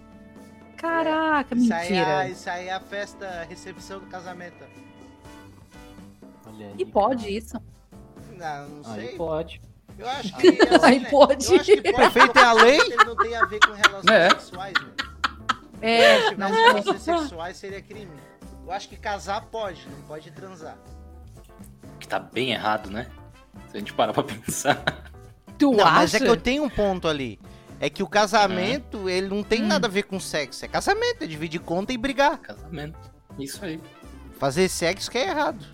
[0.77, 2.29] Caraca, Isso aí, é, mentira.
[2.29, 4.63] isso aí é a festa, a recepção do casamento.
[6.45, 6.75] Olha aí.
[6.77, 7.59] E pode isso?
[8.37, 9.17] Não, não Aí sei.
[9.17, 9.61] pode.
[10.01, 10.47] Eu acho que.
[10.63, 11.45] assim, Aí né, pode.
[11.45, 11.93] Eu acho que pode.
[12.11, 12.79] Prefeito é a lei?
[12.79, 14.29] Ele não tem a ver com relações É.
[14.31, 14.89] sexuais, né?
[15.81, 18.11] É, Se tivesse relações sexuais, seria crime.
[18.65, 20.77] Eu acho que casar pode, não pode transar.
[21.99, 23.07] Que tá bem errado, né?
[23.69, 24.83] Se a gente parar pra pensar.
[25.57, 25.91] Tu Não, acha?
[25.93, 27.39] mas é que eu tenho um ponto ali.
[27.79, 29.67] É que o casamento, ele não tem Hum.
[29.67, 30.63] nada a ver com sexo.
[30.63, 32.37] É casamento, é dividir conta e brigar.
[32.39, 32.97] Casamento.
[33.39, 33.79] Isso aí.
[34.39, 35.65] Fazer sexo que é errado.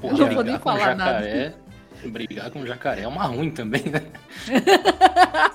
[0.00, 1.54] Pô, Eu não vou nem falar nada.
[2.10, 4.02] Brigar com jacaré é uma ruim também, né?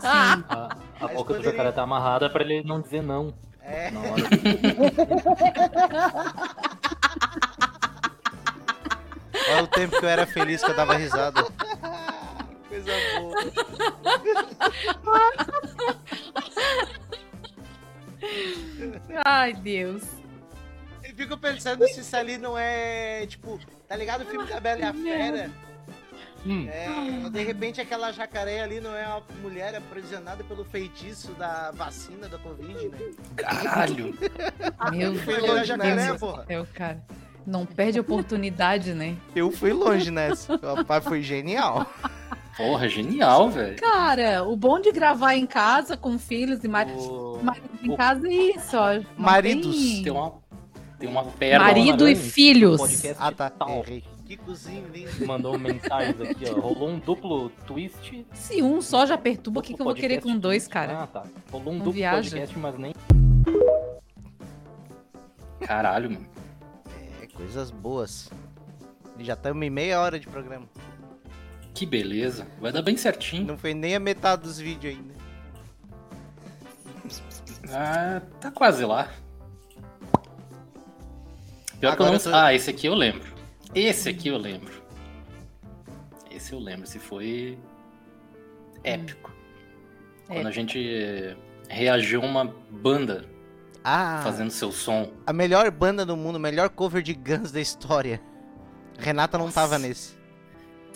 [0.03, 3.33] Ah, A, a boca do jacaré tá amarrada pra ele não dizer não.
[3.61, 3.91] É.
[3.91, 4.13] Na hora.
[9.51, 11.43] Olha o tempo que eu era feliz que eu dava risada.
[12.67, 13.35] Coisa boa.
[19.25, 20.03] Ai, Deus.
[21.03, 24.81] Eu fico pensando se isso ali não é, tipo, tá ligado o filme da Bela
[24.81, 25.51] e a Fera?
[26.45, 26.67] Hum.
[26.69, 32.27] É, de repente aquela jacaré ali não é uma mulher aprisionada pelo feitiço da vacina
[32.29, 32.97] da Covid, né?
[33.35, 34.17] Caralho.
[34.91, 36.45] Meu Deus longe, jacaré, do porra.
[36.47, 37.03] céu, cara.
[37.45, 39.15] Não perde oportunidade, né?
[39.35, 40.53] Eu fui longe nessa.
[40.55, 41.85] O rapaz foi genial.
[42.55, 43.77] Porra, genial, velho.
[43.77, 47.97] Cara, o bom de gravar em casa com filhos e maridos, O- maridos em o-
[47.97, 48.99] casa é isso, ó.
[49.17, 49.75] Maridos.
[49.75, 50.33] tem- Tem uma,
[50.99, 51.65] tem uma perna.
[51.65, 52.81] Marido e Maranhão, filhos.
[53.17, 53.51] Ah, tá.
[53.67, 54.03] Errei.
[54.29, 55.25] Que cozinho lindo.
[55.25, 56.59] Mandou mensagens aqui, ó.
[56.59, 58.27] Rolou um duplo twist.
[58.31, 61.01] Se um só já perturba, o que, que eu vou querer com dois, cara?
[61.01, 61.23] Ah, tá.
[61.51, 62.29] Rolou um Não duplo viaja.
[62.29, 62.93] podcast, mas nem.
[65.61, 66.27] Caralho, mano.
[67.23, 68.29] É, coisas boas.
[69.17, 70.67] Já estamos em meia hora de programa.
[71.73, 72.45] Que beleza.
[72.61, 73.47] Vai dar bem certinho.
[73.47, 75.13] Não foi nem a metade dos vídeos ainda.
[77.73, 79.09] Ah, tá quase lá.
[81.79, 82.17] Pior que eu Agora não...
[82.17, 83.38] eu tô- Ah, esse aqui eu lembro.
[83.73, 84.81] Esse aqui eu lembro.
[86.31, 86.87] Esse eu lembro.
[86.87, 87.57] Se foi
[88.83, 89.31] épico.
[90.27, 91.35] Quando a gente
[91.67, 93.25] reagiu a uma banda
[93.83, 95.11] Ah, fazendo seu som.
[95.25, 98.21] a melhor banda do mundo, melhor cover de Guns da história.
[98.97, 100.13] Renata não tava nesse.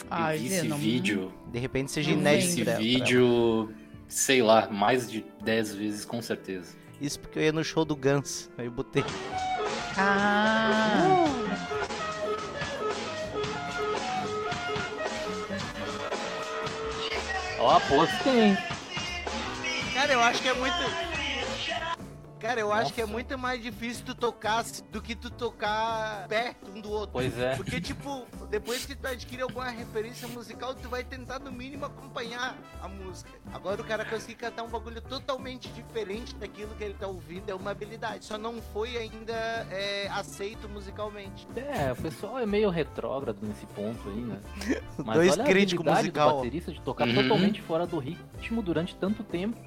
[0.10, 1.34] Ai, eu vi esse não- vídeo.
[1.52, 3.74] De repente seja Não inédito Esse pra vídeo,
[4.08, 6.76] sei lá, mais de 10 vezes com certeza.
[7.00, 8.50] Isso porque eu ia no show do Guns.
[8.58, 9.04] Aí eu botei.
[9.98, 11.23] Ah,
[17.66, 18.58] Ó, pose tem.
[19.94, 21.13] Cara, eu acho que é muito.
[22.44, 26.70] Cara, eu acho que é muito mais difícil tu tocar do que tu tocar perto
[26.76, 27.12] um do outro.
[27.14, 27.56] Pois é.
[27.56, 32.58] Porque, tipo, depois que tu adquire alguma referência musical, tu vai tentar, no mínimo, acompanhar
[32.82, 33.32] a música.
[33.54, 37.56] Agora, o cara conseguir cantar um bagulho totalmente diferente daquilo que ele tá ouvindo é
[37.56, 38.26] uma habilidade.
[38.26, 39.34] Só não foi ainda
[39.72, 41.48] é, aceito musicalmente.
[41.56, 44.40] É, o pessoal é meio retrógrado nesse ponto aí, né?
[45.06, 46.30] Mas Dois olha a críticos habilidade musical.
[46.30, 47.16] do baterista de tocar Uhum.
[47.16, 49.58] totalmente fora do ritmo durante tanto tempo.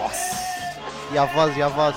[0.00, 0.34] Nossa.
[1.12, 1.96] E a voz, e a voz.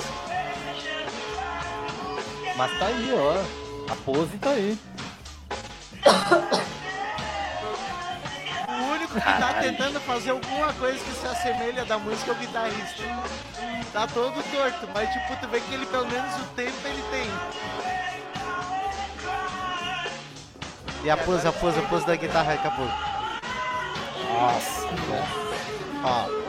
[2.58, 3.92] Mas tá aí, ó.
[3.92, 4.78] A pose tá aí.
[8.68, 9.62] O único que tá Caralho.
[9.62, 13.04] tentando fazer alguma coisa que se assemelha da música é o guitarrista.
[13.94, 17.30] Tá todo torto, mas tipo, tu vê que ele pelo menos o tempo ele tem.
[21.04, 22.88] E a pose, a pose, a pose da guitarra acabou.
[24.34, 24.88] Nossa.
[26.04, 26.43] Ó,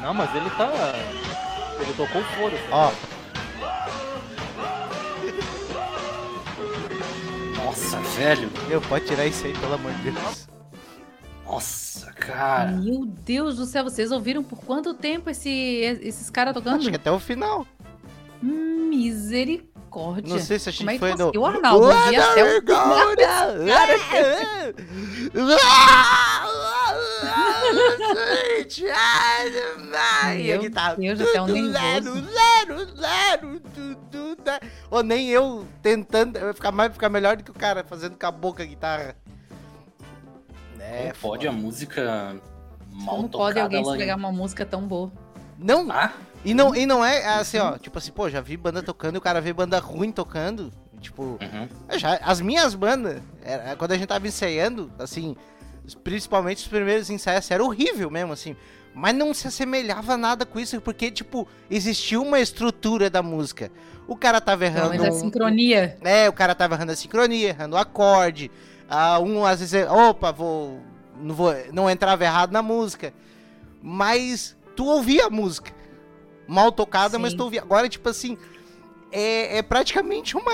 [0.00, 0.70] Não, mas ele tá.
[1.80, 2.54] Ele tocou fora.
[2.70, 2.90] ó.
[7.56, 8.50] Nossa, velho.
[8.68, 10.48] Meu, pode tirar isso aí, pelo amor de Deus.
[11.44, 12.70] Nossa, cara.
[12.72, 15.50] meu Deus do céu, vocês ouviram por quanto tempo esse,
[16.02, 16.76] esses caras tocando?
[16.78, 17.66] Acho que até o final.
[18.42, 20.34] Hum, Misericórdia.
[20.34, 21.16] Não sei se a gente Como é que foi no.
[21.18, 21.90] conseguiu, Arnaldo?
[21.90, 22.62] Eu vi até o
[27.94, 28.14] final
[28.94, 30.58] Ai, a
[30.98, 31.16] Meu.
[31.16, 32.24] Deus, até um nervoso.
[32.32, 34.36] Lero, lero, tu,
[34.90, 36.38] Ou nem eu tentando.
[36.38, 39.16] Vai ficar, mais, ficar melhor do que o cara fazendo com a boca a guitarra.
[40.78, 42.36] É, pode a música
[42.92, 45.10] mal Como tocada, pode alguém estragar uma música tão boa?
[45.58, 46.12] Não, Ah,
[46.44, 47.78] e não, e não é assim, ó.
[47.78, 50.70] Tipo assim, pô, já vi banda tocando e o cara vê banda ruim tocando.
[51.00, 51.98] Tipo, uhum.
[51.98, 55.36] já, as minhas bandas, era, quando a gente tava ensaiando, assim,
[56.02, 58.56] principalmente os primeiros ensaios, era horrível mesmo, assim.
[58.94, 63.70] Mas não se assemelhava nada com isso, porque, tipo, existia uma estrutura da música.
[64.06, 64.88] O cara tava Não, errando.
[64.98, 65.98] mas a um- sincronia.
[66.02, 68.50] É, o cara tava errando a sincronia, errando o acorde.
[68.88, 70.80] Ah, um às vezes, opa, vou
[71.18, 73.12] não vou não entrava errado na música.
[73.82, 75.72] Mas tu ouvia a música.
[76.46, 77.38] Mal tocada, mas Sim.
[77.38, 77.62] tu ouvia.
[77.62, 78.36] Agora tipo assim,
[79.10, 80.52] é, é praticamente uma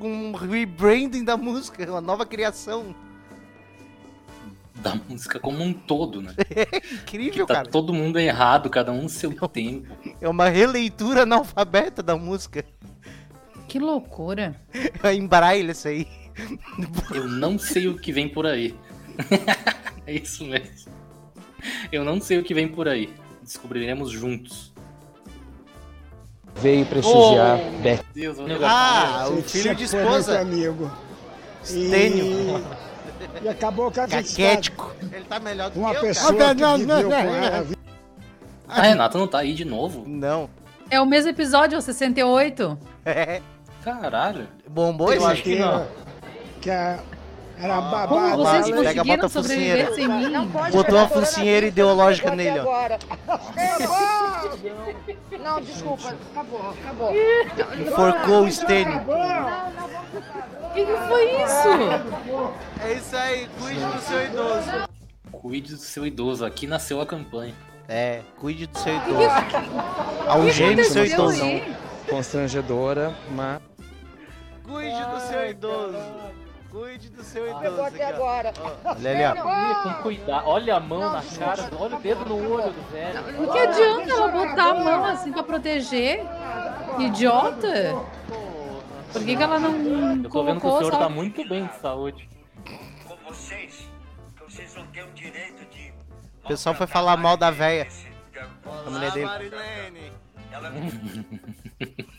[0.00, 2.94] um rebranding da música, uma nova criação.
[4.76, 6.34] Da música como um todo, né?
[7.02, 7.68] Incrível, Tá cara.
[7.68, 9.88] todo mundo errado, cada um no seu tempo.
[10.20, 12.64] É uma releitura analfabeta da música.
[13.68, 14.60] Que loucura.
[15.02, 16.06] É em braille isso aí.
[17.12, 18.74] Eu não sei o que vem por aí.
[20.06, 20.92] é isso mesmo.
[21.90, 23.12] Eu não sei o que vem por aí.
[23.42, 24.72] Descobriremos juntos.
[26.56, 28.04] Veio prestigiar Beck.
[28.14, 30.40] Deus, eu Ah, o filho de esposa.
[30.40, 30.90] amigo.
[31.64, 32.24] Stênio.
[32.24, 32.85] E
[33.48, 34.08] acabou com a.
[34.08, 34.94] Caquético.
[35.12, 36.54] Ele tá melhor do Uma que eu, pessoa cara.
[36.54, 37.66] que viveu com ela.
[38.68, 40.04] A Renata não tá aí de novo?
[40.06, 40.50] Não.
[40.90, 42.78] É o mesmo episódio, o 68.
[43.04, 43.40] É.
[43.82, 44.48] Caralho.
[44.68, 45.86] Bombou Eu esse acho que não.
[46.60, 46.98] Que a,
[47.58, 48.08] era babado.
[48.08, 50.48] Como vocês Pega, bota conseguiram a sobreviver sem mim?
[50.72, 52.98] Botou a focinheira ideológica nele, ó.
[55.42, 57.12] Não, desculpa, acabou, acabou.
[57.80, 59.00] Enforcou o Stênio.
[60.62, 61.68] O que, que foi isso?
[62.84, 64.88] É isso aí, cuide do seu idoso.
[65.32, 66.44] Cuide do seu idoso.
[66.44, 67.54] Aqui nasceu a campanha.
[67.88, 69.30] É, cuide do seu idoso.
[70.26, 71.42] Algeme seu idoso.
[72.10, 73.60] Constrangedora, mas.
[74.64, 75.96] Cuide do seu idoso.
[76.70, 77.82] Cuide do seu idoso.
[77.82, 78.08] aqui, ó.
[78.08, 78.52] agora.
[78.84, 79.82] Olha ali, ó.
[79.82, 80.46] Com cuidado.
[80.46, 83.44] Olha a mão na cara, olha o dedo no olho do velho.
[83.44, 86.24] O que adianta ela botar a mão assim pra proteger?
[86.98, 87.94] Idiota!
[89.12, 90.98] Por que, que ela não Eu tô vendo que o colocou senhor só...
[90.98, 92.28] tá muito bem de saúde.
[93.06, 93.88] Com vocês,
[94.36, 95.92] que vocês não têm o direito de.
[96.44, 97.88] O pessoal foi falar mal da véia.
[98.86, 99.26] A mulher dele.
[99.26, 100.12] Marilene.
[100.52, 100.70] Ela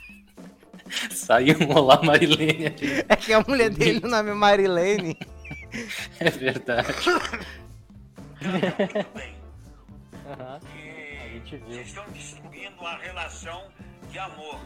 [1.12, 3.06] Saiu um olá Marilene aqui.
[3.08, 5.18] É que a mulher dele, o nome é Marilene.
[6.20, 6.88] É verdade.
[10.76, 11.68] E A gente viu.
[11.68, 13.68] Vocês estão destruindo uma relação
[14.12, 14.60] de amor.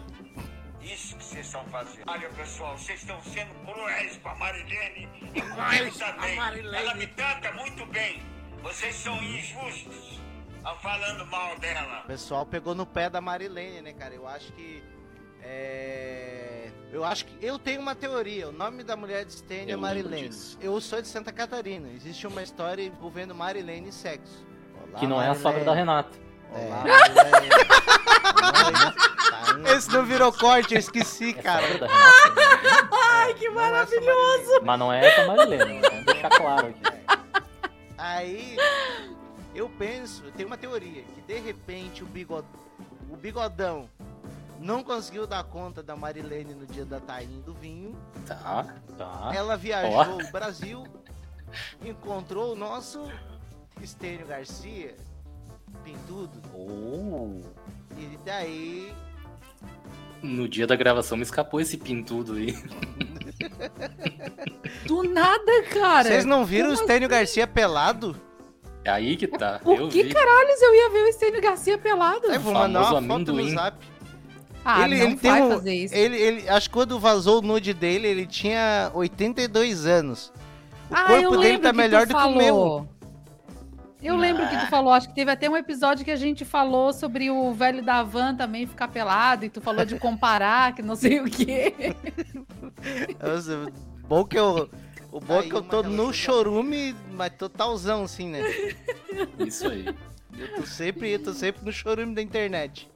[0.82, 2.04] Isso que vocês estão fazendo.
[2.08, 6.38] Olha, pessoal, vocês estão sendo cruéis com a Marilene e comigo também.
[6.74, 8.22] Ela me trata muito bem.
[8.64, 10.20] Vocês são injustos
[10.64, 12.02] ao falando mal dela.
[12.04, 14.14] O pessoal pegou no pé da Marilene, né, cara?
[14.14, 14.84] Eu acho que.
[15.44, 16.70] É.
[16.92, 17.46] Eu acho que.
[17.46, 18.50] Eu tenho uma teoria.
[18.50, 20.30] O nome da mulher de Stênio é Marilene.
[20.30, 20.58] disso.
[20.62, 21.88] Eu sou de Santa Catarina.
[21.96, 24.46] Existe uma história envolvendo Marilene e sexo.
[24.90, 25.80] Olá, Que não é a sogra da Marilene.
[25.80, 26.18] Renata.
[26.54, 27.50] Olá, Marilene.
[28.42, 28.96] Marilene.
[29.76, 31.66] Esse não virou corte, eu esqueci, É cara.
[31.66, 31.88] Renata.
[32.92, 34.60] Ai, que Não é essa Marilene.
[34.66, 35.90] Mas não é essa Marilene, né?
[35.90, 36.82] vamos deixar claro aqui.
[37.98, 38.58] Aí
[39.56, 42.46] eu penso, eu tenho uma teoria, que de repente o, bigod...
[43.10, 43.90] o bigodão
[44.62, 47.96] não conseguiu dar conta da Marilene no dia da tainha do vinho.
[48.26, 48.76] Tá.
[48.98, 49.32] Tá.
[49.36, 50.84] Ela viajou o Brasil,
[51.84, 53.10] encontrou o nosso
[53.82, 54.96] Estênio Garcia,
[55.84, 57.40] pintudo, Oh.
[57.98, 58.94] e daí
[60.22, 62.56] No dia da gravação me escapou esse pintudo aí.
[64.86, 66.04] Do nada, cara.
[66.08, 68.16] Vocês não viram o Como Estênio Garcia pelado?
[68.84, 69.60] É aí que tá.
[69.60, 70.14] Por eu que vi.
[70.14, 72.30] caralhos eu ia ver o Estênio Garcia pelado?
[72.30, 73.78] Aí vou mandar famoso uma foto no zap.
[74.64, 75.96] Ah, ele, não ele tem vai um, fazer isso.
[75.96, 80.32] Ele, ele, acho que quando vazou o nude dele, ele tinha 82 anos.
[80.90, 82.56] O ah, corpo eu dele lembro tá que melhor do que o meu.
[82.56, 82.90] falou.
[84.02, 86.92] Eu lembro que tu falou, acho que teve até um episódio que a gente falou
[86.92, 90.96] sobre o velho da van também ficar pelado, e tu falou de comparar, que não
[90.96, 91.96] sei o quê.
[93.22, 93.72] Nossa,
[94.08, 94.68] bom que eu.
[95.12, 98.42] O bom é que eu tô no chorume, mas totalzão, assim, né?
[99.38, 99.86] Isso aí.
[100.38, 102.90] Eu tô sempre, eu tô sempre no chorume da internet.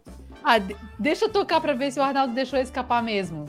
[0.47, 3.47] Ah, de- deixa eu tocar pra ver se o Arnaldo deixou escapar mesmo.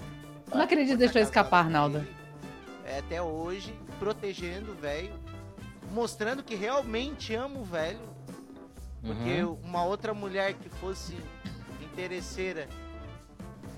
[0.53, 2.07] Não acredito que deixou escapar, Arnaldo.
[2.85, 5.13] É, até hoje, protegendo o velho,
[5.93, 8.01] mostrando que realmente amo o velho.
[9.03, 9.59] Porque Uhum.
[9.63, 11.15] uma outra mulher que fosse
[11.83, 12.67] interesseira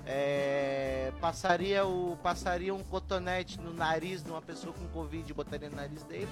[0.05, 5.69] é, passaria, o, passaria um cotonete no nariz de uma pessoa com Covid e botaria
[5.69, 6.29] no nariz dele.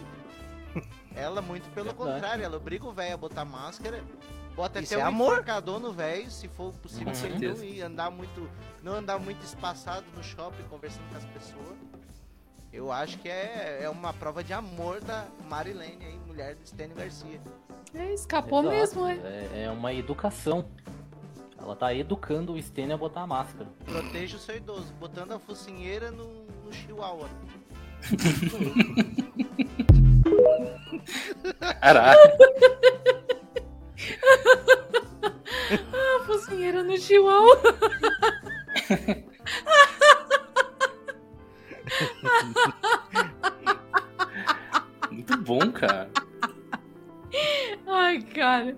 [1.16, 2.12] Ela, muito pelo Verdade.
[2.14, 4.04] contrário, ela obriga o velho a botar máscara
[4.58, 5.34] Bota Isso até é um amor.
[5.34, 7.64] enforcador no velho, se for possível, Com não certeza.
[7.64, 8.50] ir andar muito,
[8.82, 11.78] não andar muito espaçado no shopping conversando com as pessoas.
[12.74, 16.96] Eu acho que é, é uma prova de amor da Marilene aí, mulher do Stênio
[16.98, 17.40] Garcia.
[17.94, 18.76] É, escapou Exato.
[18.76, 19.18] mesmo, é.
[19.54, 20.66] É, é uma educação.
[21.56, 23.70] Ela tá educando o Stênio a botar a máscara.
[23.86, 27.30] Proteja o seu idoso, botando a focinheira no, no chihuahua.
[31.80, 32.20] Caralho.
[35.94, 37.62] Ah, focinheira no chihuahua.
[45.12, 46.10] Muito bom, cara.
[47.86, 48.78] Ai, cara.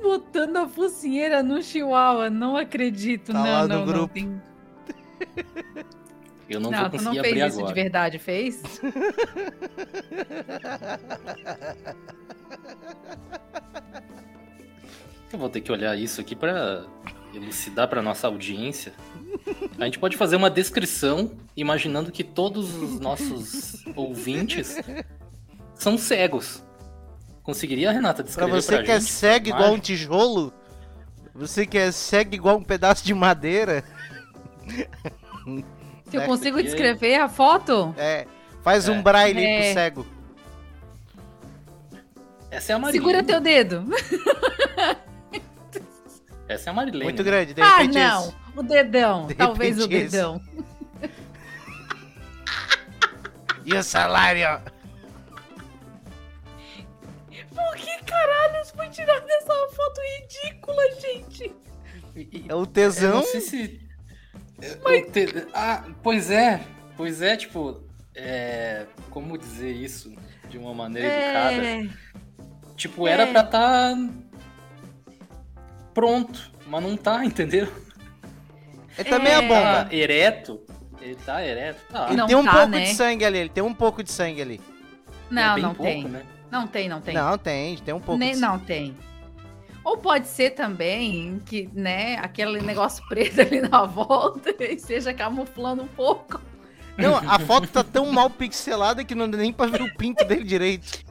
[0.00, 2.30] Botando a focinheira no chihuahua.
[2.30, 3.32] Não acredito.
[3.32, 3.86] Tá não, lá no não, não.
[3.86, 4.14] grupo.
[4.14, 4.40] Tem...
[6.48, 7.74] Eu não, Não, vou tu não conseguir fez abrir isso agora.
[7.74, 8.62] de verdade, fez?
[15.32, 16.84] Eu vou ter que olhar isso aqui pra
[17.34, 18.92] elucidar pra nossa audiência.
[19.78, 24.76] A gente pode fazer uma descrição imaginando que todos os nossos ouvintes
[25.74, 26.62] são cegos.
[27.42, 29.10] Conseguiria, Renata, Pra descrever você pra que é gente?
[29.10, 30.52] cego igual um tijolo,
[31.34, 33.84] você que é cego igual um pedaço de madeira.
[36.10, 37.94] Se eu É, consigo é- descrever a foto?
[37.98, 38.26] É,
[38.62, 39.02] faz um É.
[39.02, 39.62] braille aí É.
[39.64, 40.06] pro cego.
[42.50, 43.04] Essa é a Marilene.
[43.04, 43.84] Segura teu dedo.
[46.48, 47.04] Essa é a Marilene.
[47.04, 47.30] Muito né?
[47.30, 48.22] grande, de Ah, repente não.
[48.24, 48.34] esse.
[48.56, 49.26] O dedão.
[49.26, 49.88] De Talvez o esse.
[49.88, 50.40] dedão.
[53.66, 54.60] E o salário, ó.
[57.54, 61.54] Por que caralho foi tirado dessa foto ridícula, gente?
[62.48, 63.16] É o Eu tesão.
[63.16, 63.87] não sei se.
[64.60, 66.60] Eu te- Ah, pois é.
[66.96, 67.80] Pois é, tipo.
[68.14, 68.86] É...
[69.10, 70.12] Como dizer isso
[70.48, 71.66] de uma maneira educada?
[71.66, 71.88] É,
[72.76, 73.26] Tipo, era É.
[73.32, 73.96] pra tá
[75.94, 77.68] pronto, mas não tá, entendeu?
[78.96, 79.42] Ele também é É.
[79.42, 79.84] bomba.
[79.84, 80.60] Tá ereto.
[81.00, 81.80] Ele tá ereto.
[81.90, 82.06] Tá.
[82.08, 82.80] Ele Não tem um tá, pouco né?
[82.84, 84.60] de sangue ali, ele tem um pouco de sangue ali.
[85.30, 86.04] não, é não pouco, tem.
[86.04, 86.22] né?
[86.50, 87.14] Não tem, não tem.
[87.14, 88.96] Não, tem, tem um pouco Nem- de não tem.
[89.88, 95.82] Ou pode ser também que, né, aquele negócio preto ali na volta e seja camuflando
[95.82, 96.42] um pouco.
[96.98, 100.26] Não, a foto tá tão mal pixelada que não dá nem pra ver o pinto
[100.26, 101.02] dele direito.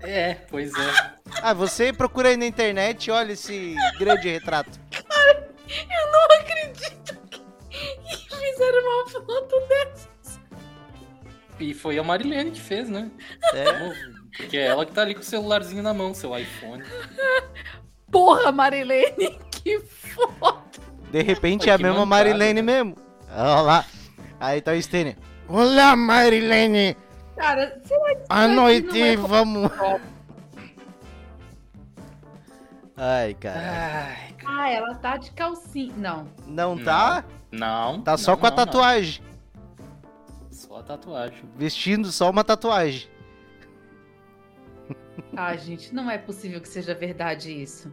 [0.00, 1.12] É, pois é.
[1.42, 4.80] Ah, você procura aí na internet e olha esse grande retrato.
[4.90, 7.38] Eu não acredito que
[8.34, 10.08] fizeram uma foto dessa.
[11.60, 13.10] E foi a Marilene que fez, né?
[13.52, 14.23] É.
[14.36, 16.82] Porque é ela que tá ali com o celularzinho na mão, seu iPhone.
[18.10, 20.62] Porra, Marilene, que foda.
[21.10, 22.96] De repente Ai, é a mesma mancada, Marilene mesmo.
[23.30, 23.84] Olha lá.
[24.40, 25.16] Aí tá o Stênio.
[25.48, 26.96] Olá, Marilene.
[27.36, 29.70] Cara, será que À aqui noite não é vamos.
[32.96, 33.58] Ai, cara.
[33.60, 35.94] Ai, Ah, ela tá de calcinha.
[35.96, 36.28] Não.
[36.46, 36.84] Não Não.
[36.84, 37.24] tá?
[37.50, 38.00] não.
[38.02, 38.66] Tá só não, com a não, não.
[38.66, 39.22] tatuagem.
[40.50, 41.42] Só a tatuagem.
[41.56, 43.08] Vestindo só uma tatuagem.
[45.36, 47.92] Ah, gente, não é possível que seja verdade isso.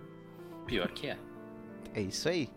[0.66, 1.18] Pior que é.
[1.94, 2.50] É isso aí.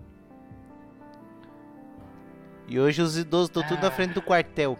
[2.67, 4.79] E hoje os idosos estão tudo na frente do quartel.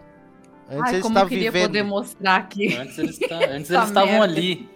[0.67, 2.75] Antes Ai, eles como eu estavam queria vivendo, poder mostrar aqui.
[2.75, 4.67] Antes eles eles estavam ali,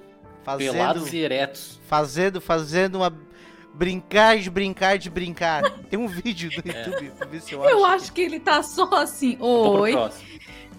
[0.44, 1.80] fazendo, pelados e eretos.
[1.88, 3.12] fazendo, fazendo uma
[3.74, 5.64] brincar de brincar de brincar.
[5.90, 6.86] Tem um vídeo no É.
[6.86, 7.96] YouTube, pra ver se eu, Eu acho.
[8.04, 9.36] acho que ele tá só assim.
[9.40, 9.94] Oi,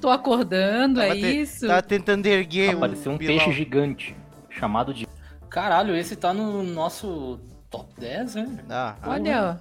[0.01, 1.67] tô acordando, é Tava te- isso?
[1.67, 3.39] Tava tentando erguer Apareceu o um Bilal.
[3.39, 4.15] peixe gigante
[4.61, 5.09] chamado de.
[5.49, 7.41] Caralho, esse tá no nosso
[7.71, 8.59] top 10, né?
[8.69, 9.61] Ah, Olha,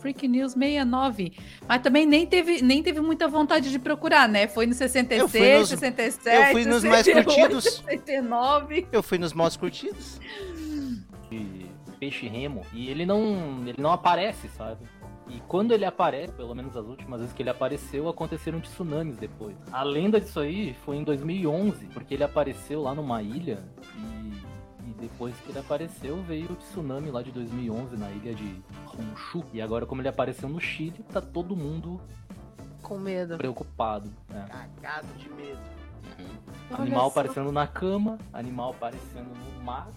[0.00, 1.32] Freak News 69.
[1.66, 4.46] Mas também nem teve, nem teve muita vontade de procurar, né?
[4.46, 7.64] Foi no 66, Eu fui nos- 67, eu fui nos mais 68, curtidos.
[7.86, 8.86] 69.
[8.92, 10.20] eu fui nos modos curtidos.
[11.30, 11.66] de
[11.98, 14.84] peixe remo e ele não ele não aparece, sabe?
[15.28, 19.56] E quando ele aparece, pelo menos as últimas vezes que ele apareceu, aconteceram tsunamis depois.
[19.72, 23.64] A lenda disso aí foi em 2011, porque ele apareceu lá numa ilha
[23.96, 28.62] e, e depois que ele apareceu veio o tsunami lá de 2011 na ilha de
[28.98, 29.42] Honshu.
[29.52, 31.98] E agora como ele apareceu no Chile, tá todo mundo
[32.82, 33.38] Com medo.
[33.38, 34.10] preocupado.
[34.28, 34.44] né?
[34.50, 35.58] Cagado de medo.
[36.70, 39.88] Olha Animal aparecendo na cama, animal aparecendo no mar.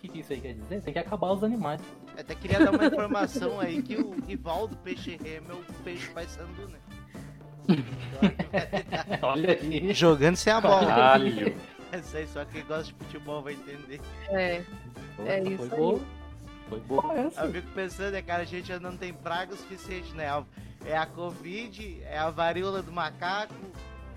[0.00, 0.80] O que, que isso aí quer dizer?
[0.80, 1.78] Tem que acabar os animais.
[2.16, 6.08] Até queria dar uma informação aí que o rival do peixe remo é o peixe
[6.08, 6.78] paisandu, né?
[9.20, 9.92] Olha aí.
[9.92, 10.86] Jogando sem a bola.
[10.86, 11.54] Caralho.
[11.92, 14.00] Essa aí só quem gosta de futebol vai entender.
[14.30, 14.62] É,
[15.26, 15.68] É Foi isso aí.
[15.68, 16.00] boa.
[16.70, 17.42] Foi boa essa.
[17.42, 20.28] Eu fico pensando, é cara, a gente já não tem praga o suficiente, né?
[20.86, 23.52] É a Covid, é a varíola do macaco,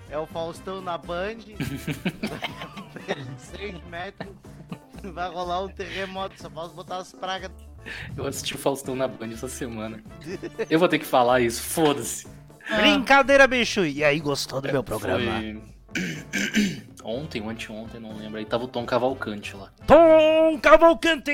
[0.10, 1.40] é o Faustão na Band,
[3.38, 4.30] 6 metros.
[5.14, 7.52] Vai rolar um terremoto, só posso botar as pragas.
[8.16, 10.02] Eu assisti o Faustão na Band essa semana.
[10.70, 12.28] Eu vou ter que falar isso, foda-se.
[12.78, 13.86] Brincadeira, bicho!
[13.86, 15.42] E aí, gostou do meu programa?
[15.42, 15.62] Foi...
[17.04, 18.40] Ontem ou anteontem, não lembro.
[18.40, 19.70] Aí tava o Tom Cavalcante lá.
[19.86, 21.32] Tom Cavalcante!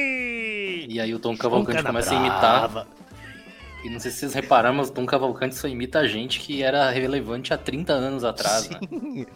[0.89, 2.81] E aí o Tom Cavalcante começa a brava.
[2.81, 2.87] imitar.
[3.83, 6.89] E não sei se vocês repararam, mas o Tom Cavalcante só imita gente que era
[6.89, 8.79] relevante há 30 anos atrás, né?
[8.89, 9.27] Sim.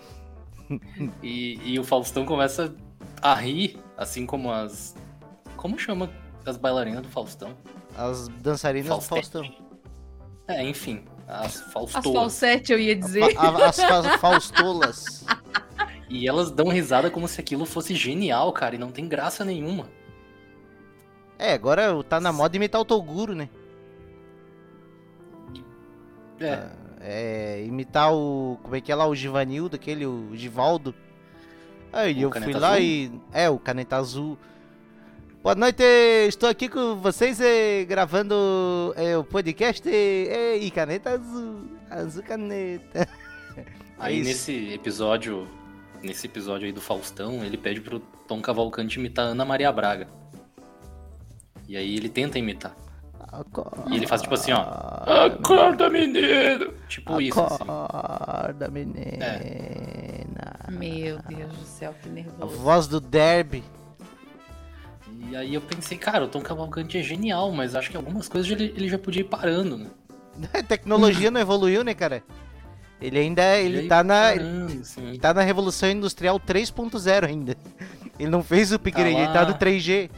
[1.21, 2.73] E, e o Faustão começa
[3.23, 4.95] a rir, assim como as.
[5.55, 6.09] Como chama
[6.45, 7.55] as bailarinas do Faustão?
[7.95, 9.01] As dançarinas do.
[9.01, 9.43] Faustão.
[10.47, 12.03] É, enfim, as As Faustolas.
[12.13, 13.33] falsete, eu ia dizer.
[13.33, 15.25] Fa- a- as fa- Faustolas.
[16.09, 19.87] E elas dão risada como se aquilo fosse genial, cara, e não tem graça nenhuma.
[21.39, 23.49] É, agora tá na moda imitar o Toguro, né?
[26.39, 26.69] É,
[27.05, 28.57] É, imitar o.
[28.63, 29.05] Como é que é lá?
[29.07, 30.93] O Givanildo, aquele, o Givaldo.
[31.93, 32.81] Aí O eu fui lá Azul?
[32.81, 33.11] e.
[33.31, 34.37] É, o Caneta Azul.
[35.43, 35.83] Boa noite,
[36.27, 41.65] estou aqui com vocês eh, gravando eh, o podcast eh, e Caneta Azul.
[41.89, 43.07] Azul Caneta.
[43.99, 44.29] Aí isso.
[44.29, 45.47] nesse episódio,
[46.01, 50.07] nesse episódio aí do Faustão, ele pede pro Tom Cavalcante imitar Ana Maria Braga.
[51.67, 52.75] E aí ele tenta imitar.
[53.89, 54.61] E ele faz tipo assim, ó.
[54.61, 56.73] Acorda, menino!
[56.87, 57.63] Tipo isso, assim.
[57.63, 59.39] Acorda, menina.
[60.69, 62.57] Meu Deus do céu, que A nervoso.
[62.57, 63.63] voz do Derby.
[65.29, 68.49] E aí eu pensei, cara, o Tom Cavalcante é genial, mas acho que algumas coisas
[68.51, 69.87] ele, ele já podia ir parando, né?
[70.53, 72.23] A tecnologia não evoluiu, né, cara?
[73.01, 75.07] Ele ainda é- ele tá na parando, assim.
[75.07, 77.55] ele tá na revolução industrial 3.0 ainda.
[78.19, 80.09] Ele não fez o upgrade, ele tá no 3G.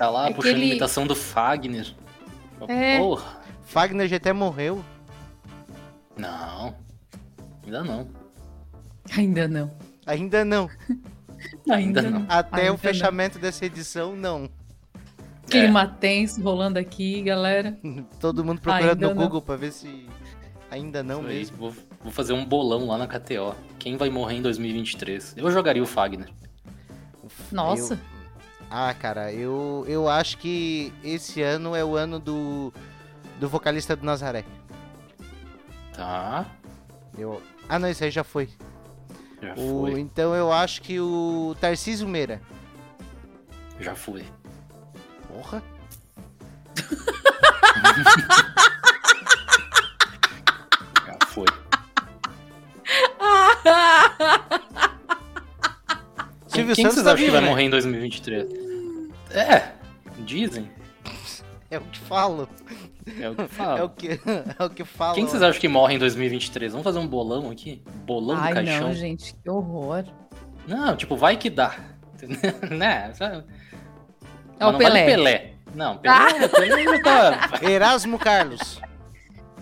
[0.00, 1.92] Tá lá É que puxando ele- imitação do Fagner.
[2.68, 2.96] É.
[2.96, 3.38] Porra.
[3.66, 4.82] Fagner já até morreu.
[6.16, 6.74] Não.
[7.62, 8.08] Ainda não.
[9.14, 9.70] Ainda não.
[10.06, 10.70] Ainda não.
[11.70, 12.24] Ainda não.
[12.30, 14.48] Até Ainda o fechamento dessa edição, não.
[15.50, 17.78] Clima tenso rolando aqui, galera.
[18.18, 19.22] Todo mundo procurando Ainda no não.
[19.24, 20.06] Google pra ver se
[20.70, 21.56] ainda não Isso mesmo.
[21.58, 21.74] Vou,
[22.04, 23.54] vou fazer um bolão lá na KTO.
[23.78, 25.34] Quem vai morrer em 2023?
[25.36, 26.30] Eu jogaria o Fagner.
[27.52, 28.00] Nossa.
[28.70, 32.72] Ah, cara, eu, eu acho que esse ano é o ano do,
[33.40, 34.44] do vocalista do Nazaré.
[35.92, 36.46] Tá.
[37.18, 37.42] Eu...
[37.68, 38.48] Ah, não, esse aí já foi.
[39.42, 39.98] Já O- foi.
[40.00, 42.40] Então eu acho que o Tarcísio Meira.
[43.80, 44.24] Já foi.
[45.28, 45.62] Porra.
[56.60, 57.48] Silvio Quem Santos vocês tá acham que vai né?
[57.48, 58.46] morrer em 2023?
[59.32, 59.72] É,
[60.18, 60.70] dizem.
[61.70, 62.48] É o que falo.
[63.20, 63.78] É o que fala.
[63.78, 64.08] É o que,
[64.58, 65.14] é o que falo.
[65.14, 66.72] Quem vocês acham que morre em 2023?
[66.72, 67.82] Vamos fazer um bolão aqui?
[68.04, 68.88] Bolão Ai, do caixão?
[68.88, 70.04] não, gente, que horror.
[70.66, 71.76] Não, tipo, vai que dá.
[72.70, 73.12] né?
[74.58, 74.90] É o Pelé.
[74.90, 75.52] vale Pelé.
[75.74, 77.50] Não, Pelé, Pelé já tá...
[77.62, 78.80] Erasmo Carlos.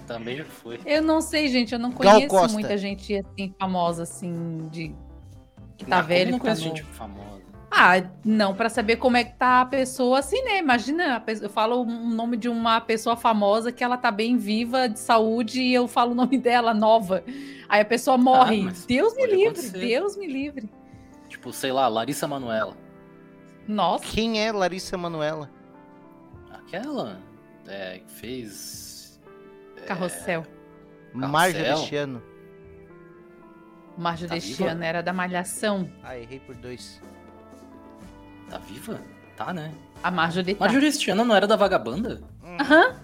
[0.07, 0.81] Também já foi.
[0.87, 4.95] Eu não sei, gente, eu não conheço muita gente assim, famosa, assim, de.
[5.79, 6.31] Que tá Ah, como velho.
[6.33, 6.77] não que tá conheço novo.
[6.77, 7.39] gente famosa.
[7.71, 10.59] Ah, não, pra saber como é que tá a pessoa assim, né?
[10.59, 14.89] Imagina, pessoa- eu falo um nome de uma pessoa famosa que ela tá bem viva,
[14.89, 17.23] de saúde, e eu falo o nome dela, nova.
[17.69, 18.63] Aí a pessoa morre.
[18.63, 19.79] mas Deus me livre, acontecer.
[19.79, 20.69] Deus me livre.
[21.29, 22.75] Tipo, sei lá, Larissa Manoela.
[23.69, 25.51] Nossa, Quem é Larissa Manuela?
[26.51, 27.19] Aquela
[27.67, 29.21] é, que fez.
[29.87, 30.45] carrossel.
[31.13, 32.23] Marja Carrossel?
[33.99, 34.71] Marjo Tá deste viva?
[34.71, 35.89] ano era da Malhação.
[36.03, 37.01] Ah, errei por dois.
[38.49, 39.01] Tá viva?
[39.37, 39.73] Tá, né?
[40.03, 42.21] A Marjo de Mas Juristiana não era da Vagabanda?
[42.61, 42.97] Aham,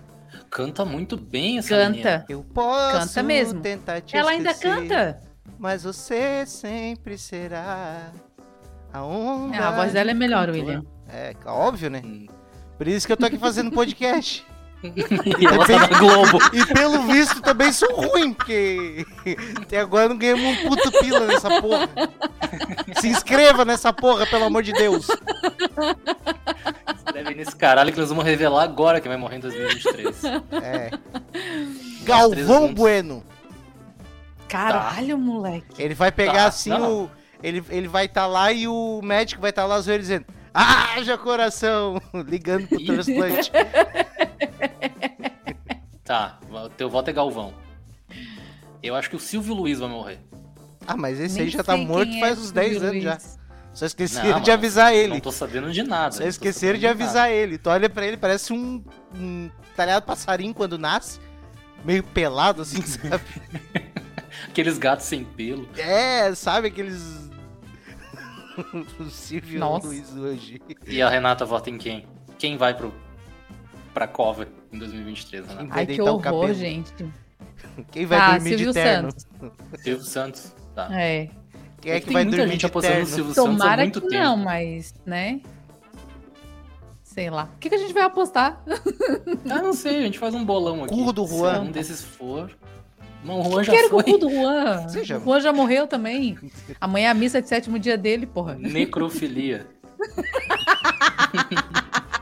[0.51, 1.91] Canta muito bem essa canta.
[1.91, 2.25] menina.
[2.29, 3.61] Eu posso Canta mesmo.
[3.61, 5.21] tentar te Ela ainda esquecer, canta.
[5.59, 8.11] Mas você sempre será
[8.93, 9.57] a onda.
[9.57, 10.65] É, a voz dela é melhor, cantora.
[10.65, 10.85] William.
[11.09, 12.03] É, óbvio, né?
[12.05, 12.27] Hum.
[12.77, 14.45] Por isso que eu tô aqui fazendo podcast.
[15.41, 16.39] E ela tá na Globo.
[16.53, 19.07] E pelo visto também sou ruim, porque
[19.63, 21.89] até agora não ganhamos um puto pila nessa porra.
[23.01, 25.07] Se inscreva nessa porra, pelo amor de Deus.
[27.13, 30.23] Deve ir nesse caralho que eles vão revelar agora que vai morrer em 2023.
[30.63, 30.91] É.
[32.03, 32.73] Galvão.
[32.75, 33.25] Bueno.
[34.49, 35.83] Caralho, moleque.
[35.83, 37.05] Ele vai pegar Tá, assim não.
[37.05, 37.11] o.
[37.43, 40.25] Ele, ele vai estar lá e o médico vai estar lá zoando dizendo.
[40.55, 42.01] Haja coração!
[42.27, 43.51] Ligando pro transplante.
[46.05, 47.55] Tá, o teu voto é Galvão.
[48.83, 50.19] Eu acho que o Silvio Luiz vai morrer.
[50.87, 53.03] Ah, mas esse Nem aí já tá morto quem faz é uns 10 Silvio anos
[53.03, 53.11] já.
[53.13, 53.39] Luiz.
[53.73, 55.15] Só esqueceram Não, de mas avisar ele.
[55.15, 56.15] Não tô sabendo de nada.
[56.15, 57.57] Só esqueceram de avisar ele.
[57.57, 58.85] Tu olha pra ele, parece um,
[59.17, 61.19] um talhado passarinho quando nasce.
[61.83, 63.25] Meio pelado, assim, sabe?
[64.49, 65.67] Aqueles gatos sem pelo.
[65.77, 67.31] É, sabe aqueles.
[69.01, 69.87] o Silvio Nossa.
[69.87, 70.61] Luiz hoje.
[70.87, 72.07] E a Renata vota em quem?
[72.39, 72.93] Quem vai pro,
[73.93, 75.69] pra cova em 2023, Renata?
[75.71, 76.55] Ai, que horror, cabelo.
[76.55, 76.93] gente.
[77.91, 79.11] Quem vai Ah, dormir Silvio de terno?
[79.11, 79.27] Santos.
[79.83, 80.55] Silvio Santos.
[80.75, 80.89] Tá.
[80.93, 81.29] É.
[81.81, 83.15] Quem é que Tem vai muita dormir gente de apostando no terno?
[83.15, 84.23] Silvio Santos há Tomara muito que tempo.
[84.23, 85.41] não, mas, né?
[87.03, 87.49] Sei lá.
[87.55, 88.63] O que, que a gente vai apostar?
[89.49, 90.95] Ah, não sei, a gente faz um bolão aqui.
[90.95, 91.61] Cu do Se Juan.
[91.61, 92.51] um desses for.
[93.25, 94.13] Não, o Juan já Quero que o foi.
[94.13, 94.89] cu do Juan.
[94.89, 96.37] Seja- O Juan já morreu também.
[96.81, 98.55] Amanhã é a missa de sétimo dia dele, porra.
[98.55, 99.67] Necrofilia.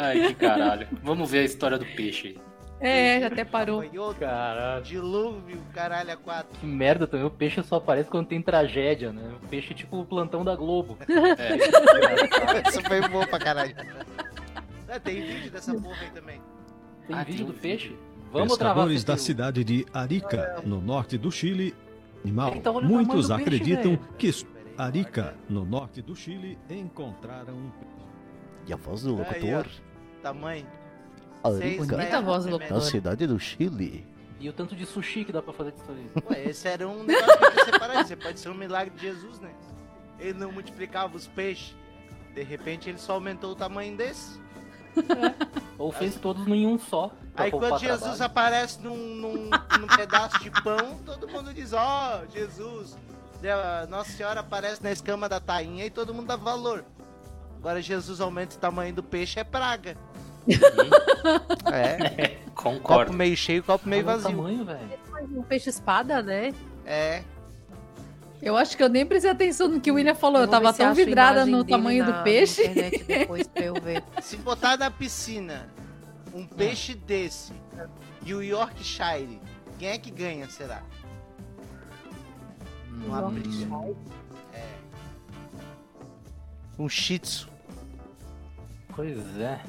[0.00, 0.86] Ai, que caralho.
[1.02, 2.38] Vamos ver a história do peixe aí.
[2.78, 3.82] É, já até parou.
[4.20, 4.84] Caralho.
[4.84, 6.58] dilúvio, caralho, a quatro.
[6.60, 9.32] Que merda também, o peixe só aparece quando tem tragédia, né?
[9.42, 10.98] O peixe é tipo o plantão da Globo.
[11.38, 12.68] É.
[12.68, 13.74] Isso foi bom pra caralho.
[14.88, 16.40] Ah, tem vídeo dessa porra aí também.
[17.06, 17.96] Tem Ah, vídeo do peixe?
[18.32, 21.74] Vamos Pescadores da cidade de Arica, no norte do Chile,
[22.24, 22.50] animal.
[22.50, 24.08] Ele tá olhando o tamanho Muitos peixe, acreditam velho.
[24.18, 24.30] que
[24.76, 27.70] Arica, no norte do Chile, encontraram um
[28.66, 29.66] E a voz do locutor?
[30.22, 30.66] Tamanho.
[31.44, 32.82] Arica, Bonita a voz do na locutor.
[32.82, 34.04] cidade do Chile.
[34.38, 36.22] E o tanto de sushi que dá pra fazer disso aí.
[36.30, 38.06] Ué, esse era um negócio que separado.
[38.08, 39.50] Você pode ser um milagre de Jesus, né?
[40.18, 41.74] Ele não multiplicava os peixes.
[42.34, 44.38] De repente ele só aumentou o tamanho desse.
[45.78, 47.10] Ou fez todos em um só.
[47.36, 48.24] Aí quando Jesus trabalho.
[48.24, 52.96] aparece num, num, num pedaço de pão, todo mundo diz, ó, Jesus.
[53.42, 56.84] Daí a Nossa Senhora aparece na escama da tainha e todo mundo dá valor.
[57.58, 59.96] Agora Jesus aumenta o tamanho do peixe, é praga.
[61.72, 62.36] é.
[62.54, 63.12] Copo Concordo.
[63.12, 64.36] meio cheio, copo meio Olha o vazio.
[64.36, 64.98] tamanho, velho.
[65.36, 66.54] Um peixe espada, né?
[66.84, 67.22] É.
[68.42, 70.40] Eu acho que eu nem prestei atenção no que o William falou.
[70.42, 72.68] Eu ver tava tão vidrada no tamanho na- do peixe.
[73.06, 74.02] depois pra eu ver.
[74.22, 75.68] Se botar na piscina
[76.34, 77.52] um peixe desse
[78.24, 79.40] e o Yorkshire,
[79.78, 80.82] quem é que ganha, será?
[83.06, 83.66] Uma briga.
[84.52, 84.64] É.
[86.78, 87.48] Um shih tzu.
[88.94, 89.60] Pois é.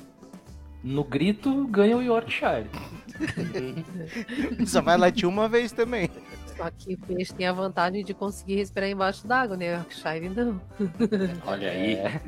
[0.84, 2.70] No grito ganha o Yorkshire.
[4.68, 6.10] Só vai latir uma vez também.
[6.58, 9.74] Só que o peixe tem a vantagem de conseguir respirar embaixo d'água, né?
[9.74, 10.62] O Yorkshire não.
[11.46, 11.94] Olha aí.
[11.96, 12.22] É.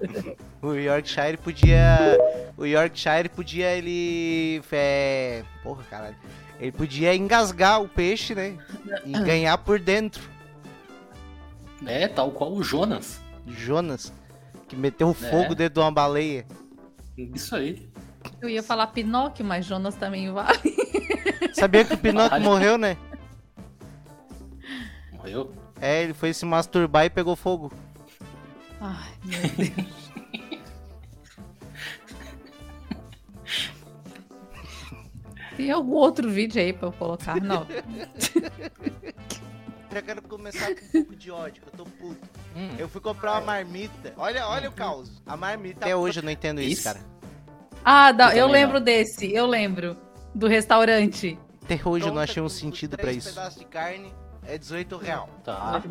[0.62, 2.16] O Yorkshire podia.
[2.56, 4.62] O Yorkshire podia ele.
[4.70, 5.42] É...
[5.60, 6.16] Porra, caralho.
[6.60, 8.56] Ele podia engasgar o peixe, né?
[9.04, 10.22] E ganhar por dentro.
[11.84, 13.20] É, tal qual o Jonas.
[13.44, 14.12] Jonas,
[14.68, 16.46] que meteu fogo dentro de uma baleia.
[17.18, 17.90] Isso aí.
[18.40, 20.76] Eu ia falar Pinóquio, mas Jonas também vale.
[21.54, 22.44] Sabia que o Pinóquio Vale.
[22.44, 22.96] morreu, né?
[25.22, 25.52] Morreu?
[25.80, 27.72] É, ele foi se masturbar e pegou fogo.
[28.80, 30.02] Ai, meu Deus.
[35.56, 37.40] Tem algum outro vídeo aí pra eu colocar?
[37.40, 37.66] Não.
[39.92, 42.28] Já quero começar com um pouco de ódio, que eu tô puto.
[42.56, 42.70] Hum.
[42.78, 44.14] Eu fui comprar uma marmita.
[44.16, 45.22] Olha, olha o caos.
[45.26, 45.84] A marmita.
[45.84, 46.84] Até hoje eu não entendo isso, Isso?
[46.84, 47.00] cara.
[47.84, 49.96] Ah, Eu eu lembro desse, eu lembro.
[50.34, 51.38] Do restaurante.
[51.62, 53.28] Até hoje eu não achei um sentido pra três isso.
[53.34, 54.10] pedaços de carne
[54.46, 55.28] é 18 real.
[55.44, 55.82] Tá.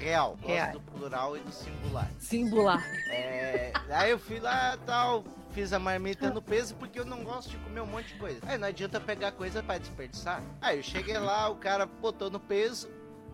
[0.00, 0.36] Real.
[0.36, 0.72] Gosto Real.
[0.72, 2.10] do plural e do singular.
[2.18, 2.84] Singular.
[3.08, 7.50] É, aí eu fui lá tal, fiz a marmita no peso porque eu não gosto
[7.50, 8.38] de comer um monte de coisa.
[8.46, 10.42] Aí não adianta pegar coisa pra desperdiçar.
[10.60, 12.88] Aí eu cheguei lá, o cara botou no peso,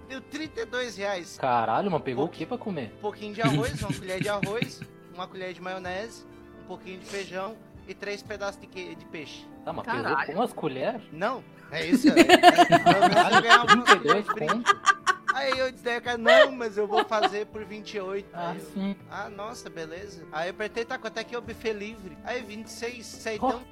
[0.08, 1.36] deu 32 reais.
[1.38, 2.92] Caralho, mas pegou o que pra comer?
[2.98, 4.80] Um pouquinho de arroz, uma colher de arroz,
[5.14, 6.24] uma colher de maionese,
[6.62, 7.56] um pouquinho de feijão
[7.88, 9.46] e três pedaços de, que- de peixe.
[9.64, 10.16] Tá, mas Caralho.
[10.18, 11.02] pesou com as colheres?
[11.12, 12.08] Não, é isso.
[12.08, 14.52] É, menos eu ganhava uma colher 32 de brinde.
[14.52, 15.02] conto?
[15.34, 18.28] Aí eu disse, cara, não, mas eu vou fazer por 28.
[18.34, 18.96] Ah, eu, sim.
[19.10, 20.26] ah, nossa, beleza.
[20.30, 22.16] Aí eu apertei, tá, quanto é que é o buffet livre?
[22.22, 23.62] Aí 26, seitão.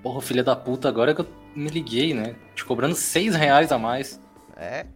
[0.00, 2.36] Porra, filha da puta, agora que eu me liguei, né?
[2.54, 4.20] Te cobrando 6 reais a mais.
[4.56, 4.86] É.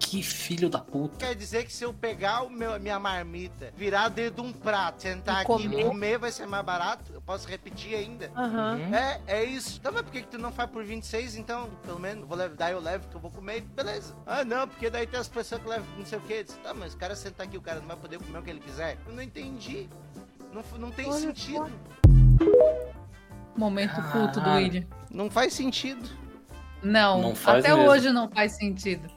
[0.00, 1.16] Que filho da puta.
[1.26, 5.02] Quer dizer que se eu pegar o meu, minha marmita, virar dentro de um prato,
[5.02, 5.80] sentar E aqui comer.
[5.80, 7.12] e comer, vai ser mais barato?
[7.12, 8.30] Eu posso repetir ainda?
[8.36, 8.74] Aham.
[8.76, 8.94] Uhum.
[8.94, 9.78] É, é isso.
[9.80, 11.70] Então, mas por que, que tu não faz por 26, então?
[11.84, 14.12] Pelo menos, vou levar, daí eu levo que eu vou comer, beleza.
[14.26, 16.42] Ah, não, porque daí tem as pessoas que levam não sei o que.
[16.42, 18.50] Disse, tá, mas o cara sentar aqui, o cara não vai poder comer o que
[18.50, 18.98] ele quiser.
[19.06, 19.88] Eu não entendi.
[20.52, 21.70] Não, não tem Olha sentido.
[23.56, 24.50] Momento culto do.
[24.50, 24.84] William.
[25.10, 26.08] Não faz sentido.
[26.82, 27.90] Não, Não faz até mesmo.
[27.90, 29.08] hoje não faz sentido.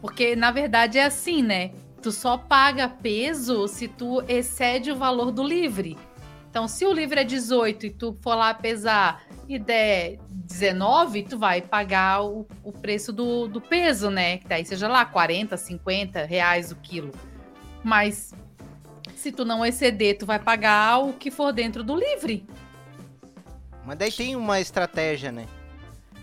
[0.00, 1.72] Porque, na verdade, é assim, né?
[2.02, 5.96] Tu só paga peso se tu excede o valor do livre.
[6.50, 11.38] Então, se o livre é 18 e tu for lá pesar e der 19, tu
[11.38, 14.38] vai pagar o, o preço do, do peso, né?
[14.38, 17.12] Que daí seja lá 40, 50 reais o quilo.
[17.82, 18.32] Mas
[19.14, 22.46] se tu não exceder, tu vai pagar o que for dentro do livre.
[23.84, 25.46] Mas daí tem uma estratégia, né?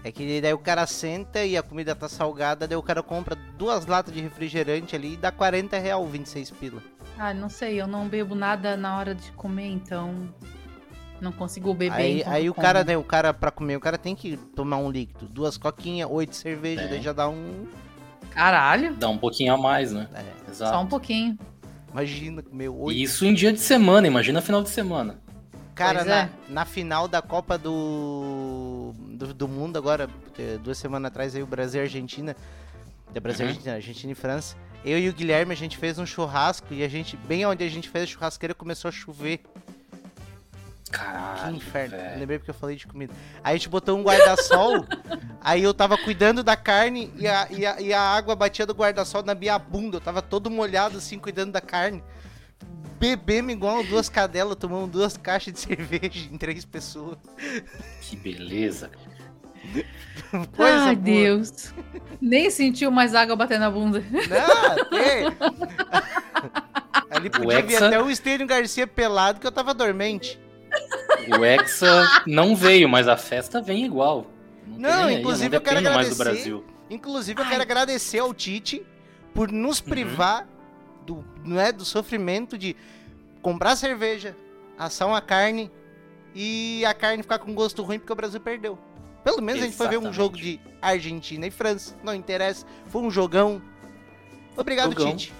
[0.06, 3.36] É que daí o cara senta e a comida tá salgada, daí o cara compra
[3.58, 6.80] duas latas de refrigerante ali e dá 40 real, 26 pila.
[7.18, 10.30] Ah, não sei, eu não bebo nada na hora de comer, então
[11.20, 11.91] não consigo beber.
[11.95, 12.64] Aí, aí o como.
[12.64, 15.26] cara, né, o cara pra comer, o cara tem que tomar um líquido.
[15.28, 16.88] Duas coquinhas, oito cerveja, É.
[16.88, 17.66] daí já dá um...
[18.30, 20.08] Caralho, Dá um pouquinho a mais, né?
[20.14, 20.72] É, Exato.
[20.72, 21.36] só um pouquinho.
[21.91, 22.91] imagina comer oito.
[22.99, 25.20] Isso em dia de semana, imagina final de semana.
[25.76, 26.30] Cara, Pois na, é.
[26.48, 30.10] na final da Copa do, do, do Mundo agora,
[30.64, 32.36] duas semanas atrás, aí o Brasil e a Argentina,
[33.14, 33.50] é Brasil, Uhum.
[33.52, 34.56] Argentina, Argentina e França,
[34.86, 37.70] eu e o Guilherme, a gente fez um churrasco e a gente, bem onde a
[37.70, 39.40] gente fez a churrasqueira, começou a chover.
[40.86, 41.96] Que Caralho, inferno.
[41.96, 42.20] Eu velho.
[42.20, 43.14] lembrei porque eu falei de comida.
[43.44, 44.86] Aí a gente botou um guarda-sol,
[45.42, 48.74] aí eu tava cuidando da carne e a, e a, e a água batia do
[48.74, 49.98] guarda-sol na minha bunda.
[49.98, 52.02] Eu tava todo molhado assim, cuidando da carne.
[53.00, 57.18] Bebemos igual duas cadelas, tomamos duas caixas de cerveja em três pessoas.
[58.02, 58.89] Que beleza.
[60.56, 61.04] Coisa Ai, boa.
[61.16, 61.74] Deus.
[62.22, 64.04] Nem sentiu mais água bater na bunda.
[64.12, 65.26] Não, é.
[67.10, 70.39] Ali podia vir Hexa- até o Estênio Garcia pelado que eu tava dormente.
[71.39, 74.28] O Hexa não veio, mas a festa vem igual.
[74.66, 76.50] tem Não, nem aí, inclusive eu quero dependo mais do agradecer.
[76.50, 76.66] Brasil.
[76.89, 78.86] Inclusive eu quero agradecer ao Tite
[79.34, 80.50] por nos privar do,
[81.46, 82.76] não é, do sofrimento de
[83.41, 84.36] comprar cerveja,
[84.78, 85.72] assar uma carne
[86.34, 88.78] e a carne ficar com gosto ruim porque o Brasil perdeu.
[89.24, 90.16] Pelo menos a gente foi ver um Exatamente.
[90.18, 93.62] jogo de Argentina e França, não interessa, foi um jogão.
[94.56, 95.16] Obrigado, Jogão.
[95.16, 95.34] Tite.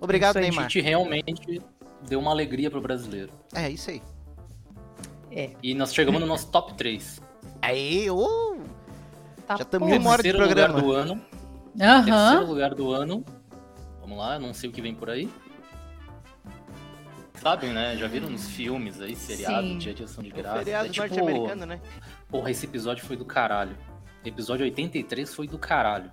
[0.00, 0.68] Obrigado, Isso aí, Neymar.
[0.68, 1.62] Tite realmente
[2.06, 3.32] deu uma alegria pro brasileiro.
[3.54, 4.02] É isso aí.
[5.62, 7.20] E nós chegamos no nosso top 3.
[7.62, 8.58] Aí, ô!
[9.46, 10.80] Tá Já estamos em uma hora de Terceiro lugar programa.
[10.82, 11.24] do ano.
[11.80, 12.04] Aham.
[12.04, 13.24] Terceiro lugar do ano.
[14.10, 15.30] Vamos lá, não sei o que vem por aí.
[17.34, 17.96] Sabem, né?
[17.96, 19.78] Já viram nos filmes aí, seriado, Sim.
[19.78, 20.58] dia de ação de graça.
[20.58, 21.80] Feriado é tipo, norte-americano, né?
[22.28, 23.76] Porra, esse episódio foi do caralho.
[24.24, 26.10] Episódio 83 foi do caralho.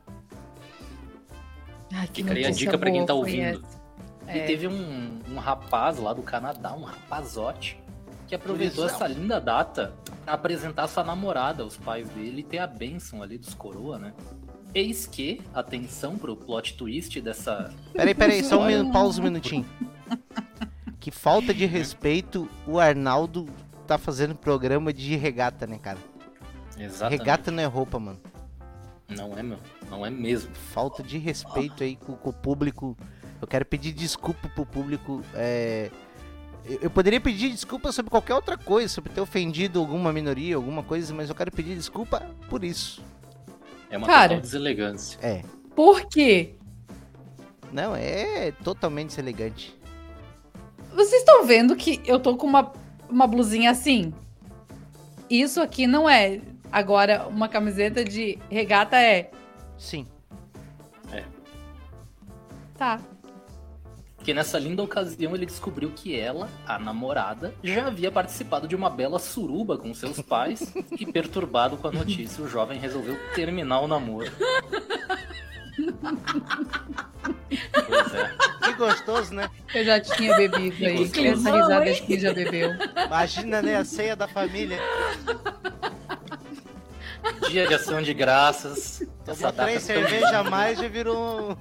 [1.91, 3.65] Ai, que Fica aí a dica pra quem tá ouvindo.
[3.65, 3.81] essa.
[4.27, 4.45] E É.
[4.45, 7.81] teve um, um rapaz lá do Canadá, um rapazote,
[8.27, 12.67] que aproveitou essa linda data pra apresentar sua namorada aos pais dele e ter a
[12.67, 14.13] bênção ali dos coroa, né?
[14.77, 17.73] Eis que, atenção pro plot twist dessa.
[17.93, 19.65] Peraí, peraí, só um minuto, pausa um minutinho.
[20.99, 23.47] Que falta de respeito o Arnaldo
[23.87, 25.97] tá fazendo programa de regata, né, cara?
[26.77, 27.19] Exatamente.
[27.19, 28.19] Regata não é roupa, mano.
[29.09, 29.57] Não é, meu.
[29.89, 30.53] Não é mesmo.
[30.53, 32.95] Falta de respeito aí com, com o público.
[33.41, 35.23] Eu quero pedir desculpa pro público.
[35.33, 35.89] é,
[36.63, 40.83] Eu eu poderia pedir desculpa sobre qualquer outra coisa, sobre ter ofendido alguma minoria, alguma
[40.83, 43.01] coisa, mas eu quero pedir desculpa por isso.
[43.89, 44.29] É uma Cara.
[44.29, 45.19] total deselegância.
[45.21, 45.43] É.
[45.75, 46.55] Por quê?
[47.71, 49.77] Não, é totalmente deselegante.
[50.93, 52.71] Vocês estão vendo que eu tô com uma,
[53.09, 54.13] uma blusinha assim?
[55.29, 56.41] Isso aqui não é.
[56.71, 59.31] Agora, uma camiseta de regata é.
[59.77, 60.07] Sim.
[62.77, 62.99] Tá.
[64.27, 68.89] Porque nessa linda ocasião ele descobriu que ela, a namorada, já havia participado de uma
[68.89, 73.87] bela suruba com seus pais e, perturbado com a notícia, o jovem resolveu terminar o
[73.87, 74.29] namoro.
[77.87, 78.35] Pois é.
[78.65, 79.49] Que gostoso, né?
[79.73, 81.03] Eu já tinha bebido aí.
[81.03, 82.71] Essa risada aqui já bebeu.
[83.05, 83.77] Imagina, né?
[83.77, 84.77] A ceia da família.
[87.47, 89.07] Dia de ação de graças.
[89.25, 91.57] Essa Tomou três cervejas a mais já virou.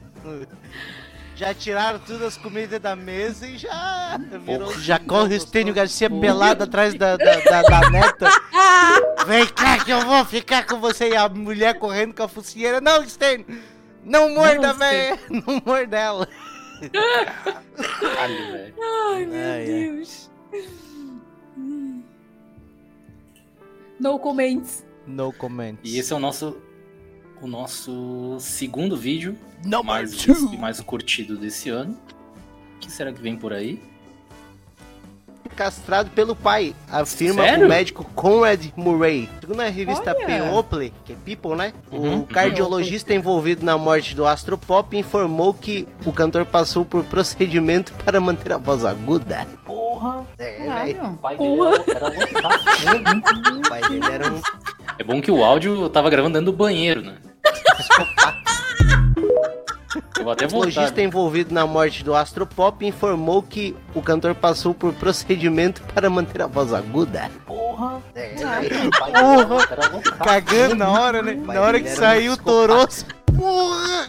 [1.36, 4.72] Já tiraram todas as comidas da mesa e já virou.
[4.80, 8.30] Já corre o Estênio Garcia pelado atrás da, da, da, da neta.
[9.26, 11.10] Vem cá que eu vou ficar com você.
[11.10, 12.80] E a mulher correndo com a focinheira.
[12.80, 13.44] Não, Estênio!
[14.02, 15.18] Não morda, velho!
[15.28, 16.28] Não morda ela.
[18.00, 18.74] Caralho, velho.
[19.12, 19.64] Ai, meu Ai.
[19.66, 20.30] Deus.
[24.00, 24.86] No comments.
[25.06, 25.80] No comments.
[25.84, 26.56] E esse é o nosso
[27.40, 30.52] o nosso segundo vídeo Number mais two.
[30.52, 31.96] e mais curtido desse ano.
[32.76, 33.80] O que será que vem por aí?
[35.54, 37.64] Castrado pelo pai, afirma Sério?
[37.64, 39.26] o médico Conrad Murray.
[39.40, 40.26] Segundo a revista Olha.
[40.26, 41.72] People, que é People, né?
[41.90, 42.20] Uhum.
[42.20, 48.20] O cardiologista envolvido na morte do Astropop informou que o cantor passou por procedimento para
[48.20, 49.46] manter a voz aguda.
[49.98, 50.26] Porra!
[50.38, 50.66] É, velho.
[50.66, 51.04] Caralho.
[51.06, 51.70] O pai Porra.
[51.78, 52.64] dele era loucaço.
[53.56, 54.40] O pai dele era um
[54.98, 57.16] É bom que o áudio eu tava gravando dentro do banheiro, né?
[60.18, 60.66] Eu vou até O voltar.
[60.66, 66.42] logista envolvido na morte do Astropop informou que o cantor passou por procedimento para manter
[66.42, 67.30] a voz aguda.
[67.46, 68.02] Porra!
[68.14, 68.34] É,
[69.22, 70.12] O loucaço.
[70.22, 71.32] Cagando na hora, né?
[71.34, 72.86] Na hora que saiu, torou.
[73.36, 74.06] Porra!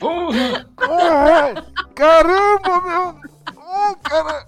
[0.00, 0.66] Porra!
[0.76, 1.64] Porra!
[1.94, 3.14] Caramba, meu!
[3.56, 4.46] Oh, cara!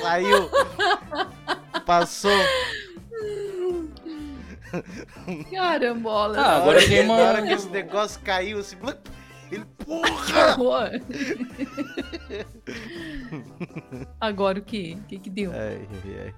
[0.00, 0.50] Saiu.
[1.84, 2.30] Passou.
[5.50, 6.38] Carambola.
[6.38, 8.76] Ah, agora tem uma- hora que esse negócio caiu, assim,
[9.50, 10.90] ele, porra!
[14.20, 14.94] Agora o que?
[15.00, 15.52] O que que deu?
[15.52, 16.34] Ai, ai, ai.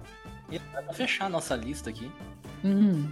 [0.51, 2.11] E dá pra fechar a nossa lista aqui.
[2.63, 3.11] Hum.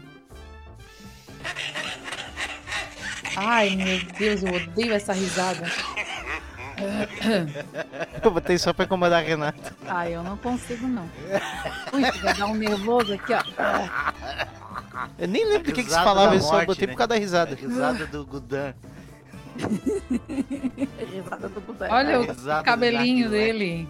[3.36, 5.66] Ai, meu Deus, eu odeio essa risada.
[8.24, 9.76] Eu botei só pra incomodar a Renata.
[9.88, 11.10] Ai, eu não consigo, não.
[11.94, 13.42] Ui, vai dar um nervoso aqui, ó.
[15.18, 16.94] Eu nem lembro do que, que se falava, eu só botei né?
[16.94, 17.54] por causa da risada.
[17.54, 18.74] A risada do Gudan.
[21.12, 21.88] Risada do Budé.
[21.90, 23.88] Olha o cabelinho dele.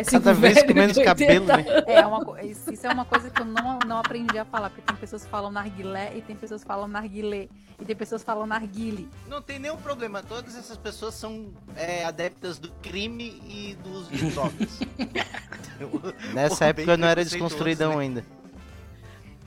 [0.00, 1.64] Esse Cada vez com menos de 80 cabelo, né?
[1.86, 4.82] É, uma, co- isso é uma coisa que eu não, não aprendi a falar, porque
[4.82, 7.48] tem pessoas que falam narguilé e tem pessoas que falam narguilé
[7.80, 9.08] e tem pessoas que falam narguile.
[9.28, 14.10] Não tem nenhum problema, todas essas pessoas são é, adeptas do crime e do uso
[14.10, 14.80] de drogas.
[16.32, 18.02] Nessa Porra, época eu não era preconceituoso, desconstruidão né?
[18.02, 18.24] ainda.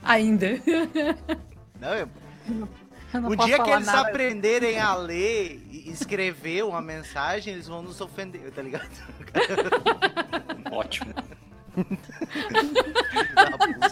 [0.02, 0.48] Ainda.
[1.80, 2.08] Não, eu-
[3.12, 4.08] O dia que eles nada.
[4.08, 8.88] aprenderem a ler e escrever uma mensagem, eles vão nos ofender, tá ligado?
[10.70, 11.12] Ótimo.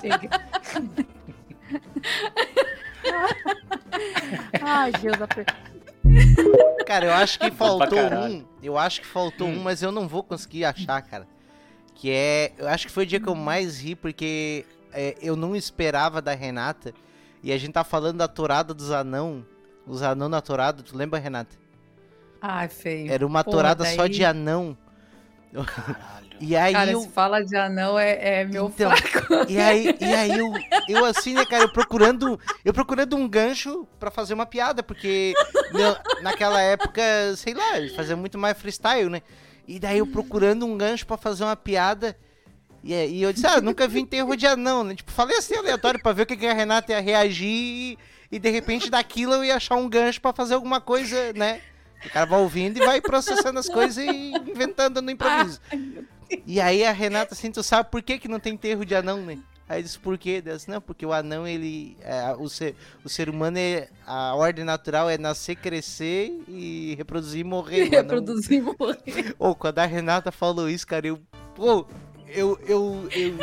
[0.01, 0.29] Chega.
[4.63, 5.17] Ai, Deus,
[6.87, 8.45] Cara, eu acho que faltou um.
[8.63, 9.59] Eu acho que faltou Hum.
[9.59, 11.27] um, mas eu não vou conseguir achar, cara.
[11.95, 12.53] Que é.
[12.57, 16.23] Eu acho que foi o dia que eu mais ri, porque é, eu não esperava
[16.23, 16.95] da Renata.
[17.43, 19.45] E a gente tá falando da tourada dos anão.
[19.87, 21.57] Os anão na tourada, tu lembra, Renata?
[22.41, 23.11] Ai, feio.
[23.11, 24.77] Era uma Porra, tourada só daí- de anão.
[25.53, 26.29] Caralho.
[26.41, 27.01] E aí Cara, eu.
[27.01, 29.51] se fala de anão é, é meu Então, fraco.
[29.51, 30.53] E aí, e aí eu,
[30.89, 35.35] eu assim, né, cara, eu procurando, eu procurando um gancho pra fazer uma piada, porque
[35.73, 37.03] meu, naquela época,
[37.37, 39.21] sei lá, ele fazia muito mais freestyle, né?
[39.67, 42.17] E daí eu procurando um gancho pra fazer uma piada,
[42.83, 44.95] e, e eu disse, ah, nunca vi enterro de anão, né?
[44.95, 47.99] Tipo, falei assim aleatório pra ver o que, que a Renata ia reagir, e,
[48.33, 51.61] e de repente daquilo eu ia achar um gancho pra fazer alguma coisa, né?
[52.07, 54.09] O cara vai ouvindo e vai processando as coisas e
[54.49, 55.61] inventando no improviso.
[56.47, 59.21] E aí a Renata assim, tu sabe por que, que não tem enterro de anão,
[59.23, 59.39] né?
[59.69, 60.41] Aí disse, por quê?
[60.41, 61.95] Disse, não, porque o anão, ele.
[62.01, 62.75] é, o, ser,
[63.05, 63.89] o ser humano é.
[64.07, 67.83] A ordem natural é nascer, crescer e reproduzir e morrer.
[67.89, 69.35] Anão- Reproduzir e morrer.
[69.39, 71.21] Ô, quando a Renata falou isso, cara, eu.
[71.55, 71.87] Pô,
[72.35, 72.59] eu.
[72.67, 73.37] Eu, eu,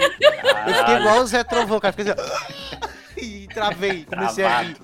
[0.67, 1.93] eu fiquei igual o Zé Trovão, cara.
[1.93, 2.95] Fiquei assim.
[3.17, 4.77] E travei, comecei a rir.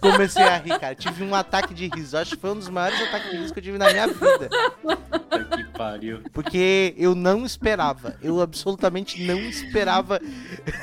[0.00, 0.94] Comecei a rir, cara.
[0.94, 2.16] Tive um ataque de riso.
[2.16, 4.48] Acho que foi um dos maiores ataques de riso que eu tive na minha vida.
[4.82, 6.22] Puta que pariu.
[6.32, 8.16] Porque eu não esperava.
[8.20, 10.20] Eu absolutamente não esperava.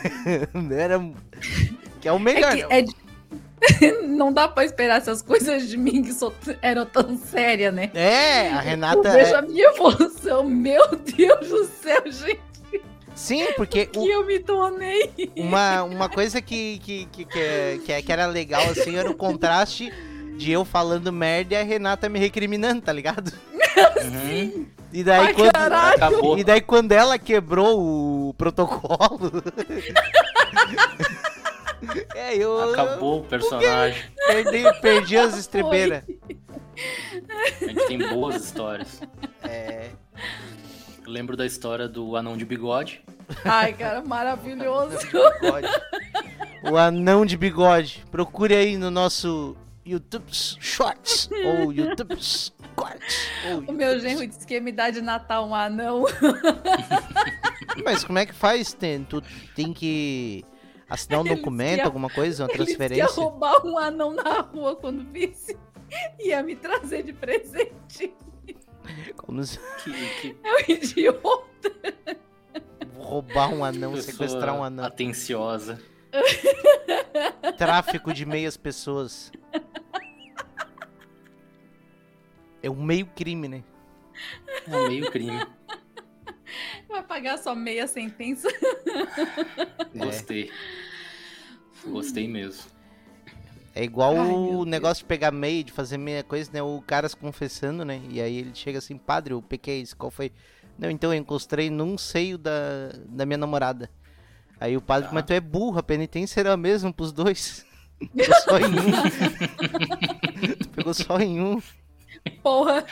[0.71, 0.99] Era.
[1.99, 2.53] Que é o melhor.
[2.53, 2.79] É que né?
[2.79, 3.08] é
[4.07, 7.89] Não dá pra esperar essas coisas de mim que sou- eram tão sérias, né?
[7.93, 9.11] É, a Eu Renata.
[9.11, 10.43] vejo é- a minha evolução.
[10.43, 12.39] Meu Deus do céu, gente.
[13.15, 15.11] Sim, porque Que o- eu me tornei.
[15.35, 19.09] uma, uma coisa que, que, que, que, é- que, é- que era legal, assim, era
[19.09, 19.91] o contraste
[20.37, 23.31] de eu falando merda e a Renata me recriminando, tá ligado?
[24.03, 24.65] Uhum.
[24.91, 25.55] E daí, Ai, quando.
[25.55, 26.37] Acabou.
[26.37, 27.79] e daí quando ela quebrou
[28.29, 29.31] o protocolo.
[32.15, 32.71] é, eu.
[32.71, 34.01] Acabou o personagem.
[34.27, 36.03] Perdi, perdi as estribeiras.
[37.61, 39.01] A gente tem boas histórias.
[39.43, 39.89] É.
[41.05, 43.03] Eu lembro da história do anão de bigode.
[43.43, 44.97] Ai, cara, maravilhoso.
[46.63, 48.05] O anão de bigode.
[48.11, 49.55] Procure aí no nosso
[49.85, 52.17] YouTube Shorts ou YouTube
[52.75, 53.29] Cortes.
[53.67, 56.05] O meu genro disse que ia me dar de Natal um anão.
[57.83, 58.73] Mas como é que faz?
[58.73, 59.21] Tem, tu
[59.55, 60.45] tem que
[60.89, 63.21] assinar um Ele documento, ia- alguma coisa, uma Ele disse que ia transferência?
[63.23, 65.57] roubar um anão na rua quando visse.
[66.19, 68.13] Ia me trazer de presente.
[69.17, 71.71] Como se- Que, que É um idiota.
[72.97, 74.83] roubar um anão, sequestrar um anão.
[74.85, 75.81] atenciosa.
[77.57, 79.31] Tráfico de meias pessoas.
[82.61, 83.63] É um meio crime, né?
[84.67, 85.39] É um meio crime.
[86.87, 88.47] Vai pagar só meia sentença.
[89.95, 90.51] Gostei.
[91.85, 92.63] Gostei mesmo.
[93.75, 94.65] É igual Ai, o Deus.
[94.65, 96.61] negócio de pegar meia, de fazer meia coisa, né?
[96.61, 98.01] O cara se confessando, né?
[98.09, 99.95] E aí ele chega assim, padre, o que é isso?
[99.95, 100.31] Qual foi?
[100.77, 102.51] Não, então eu encostei num seio da,
[103.07, 103.89] da minha namorada.
[104.59, 105.13] Aí o padre, Tá.
[105.13, 107.65] mas tu é burro, a penitência era a mesma pros dois.
[108.15, 108.91] Pegou só em um.
[110.57, 111.61] tu pegou só em um.
[112.41, 112.85] Porra.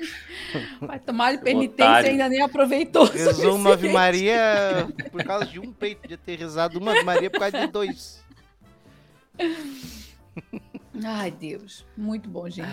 [0.80, 2.06] Vai tomar penitência Otário.
[2.08, 3.04] e ainda nem aproveitou.
[3.04, 3.88] Rezou uma Ave.
[3.90, 6.00] Maria por causa de um peito.
[6.02, 8.22] Podia ter rezado uma Ave Maria por causa de dois.
[11.04, 11.84] Ai, Deus.
[11.96, 12.68] Muito bom, gente.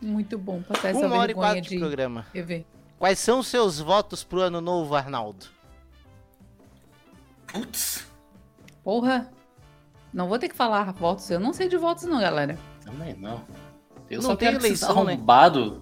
[0.00, 2.26] Muito bom passar essa Uma hora e vergonha quatro de de programa.
[2.32, 2.64] TV.
[2.98, 5.46] Quais são os seus votos pro ano novo, Arnaldo?
[7.46, 8.06] Putz.
[8.82, 9.30] Porra.
[10.12, 11.30] Não vou ter que falar votos.
[11.30, 12.58] Eu não sei de votos, não, galera.
[12.84, 13.42] Também não.
[14.10, 15.12] Eu Não só tem quero que eleição, né?
[15.12, 15.80] arrombados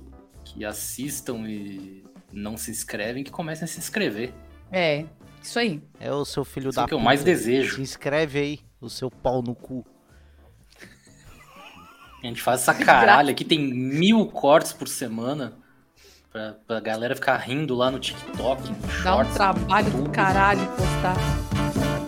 [0.57, 2.03] que assistam e
[2.33, 4.33] não se inscrevem, que comecem a se inscrever.
[4.73, 5.05] É,
[5.43, 5.83] isso aí.
[6.01, 7.77] É o seu filho Isso é da o que eu mais desejo.
[7.77, 9.85] Se inscreve aí, o seu pau no cu.
[12.23, 15.59] A gente faz essa caralho aqui, tem mil cortes por semana
[16.33, 20.67] pra, pra galera ficar rindo lá no TikTok, no Dá um Shorts, trabalho do caralho
[20.75, 21.17] postar.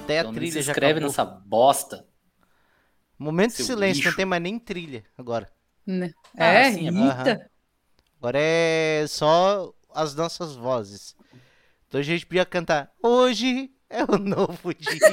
[0.03, 2.07] Até a Então nem trilha se inscreve nessa bosta.
[3.19, 5.49] Momento de silêncio, não tem mais nem trilha agora.
[5.87, 6.13] Né?
[6.37, 7.48] Ah, É, sim, é eita.
[8.19, 11.15] Agora é só as nossas vozes.
[11.87, 14.99] Então a gente podia cantar Hoje é o novo dia.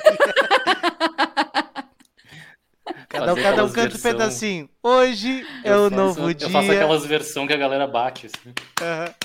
[3.08, 4.70] cada, um- cada um canta um pedacinho.
[4.84, 6.50] Hoje é Eu o novo Eu dia.
[6.50, 8.54] faço aquelas versões que a galera bate, assim.
[8.82, 9.14] Aham.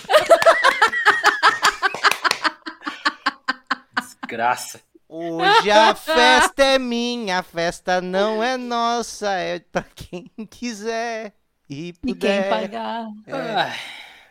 [4.00, 4.80] Desgraça.
[5.08, 11.34] Hoje a festa é minha, a festa não é nossa, é pra quem quiser
[11.70, 12.14] e E puder.
[12.14, 13.06] quem pagar?
[13.30, 13.72] Ai,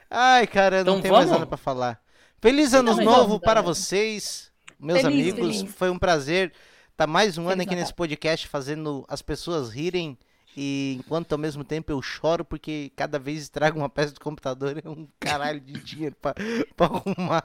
[0.10, 2.02] Ai, cara, eu não Então tenho mais nada pra falar.
[2.42, 3.62] Feliz ano também novo vamos, para galera.
[3.62, 5.62] vocês, meus Feliz, amigos.
[5.62, 5.74] feliz.
[5.74, 6.54] Foi um prazer
[6.92, 7.76] estar mais um ano Feliz aqui Natal.
[7.76, 10.18] nesse podcast fazendo as pessoas rirem
[10.56, 14.82] e enquanto ao mesmo tempo eu choro porque cada vez estraga uma peça do computador
[14.84, 16.34] é um caralho de dinheiro pra,
[16.76, 17.44] pra arrumar.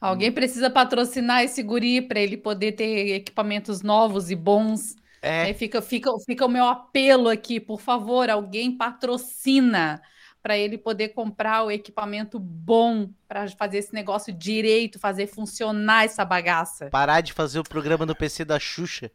[0.00, 4.94] Alguém precisa patrocinar esse guri para ele poder ter equipamentos novos e bons.
[5.20, 10.00] É, Aí fica, fica, fica o meu apelo aqui, por favor, alguém patrocina
[10.42, 16.24] para ele poder comprar o equipamento bom para fazer esse negócio direito, fazer funcionar essa
[16.24, 16.88] bagaça.
[16.90, 19.10] parar de fazer o programa no PC da Xuxa.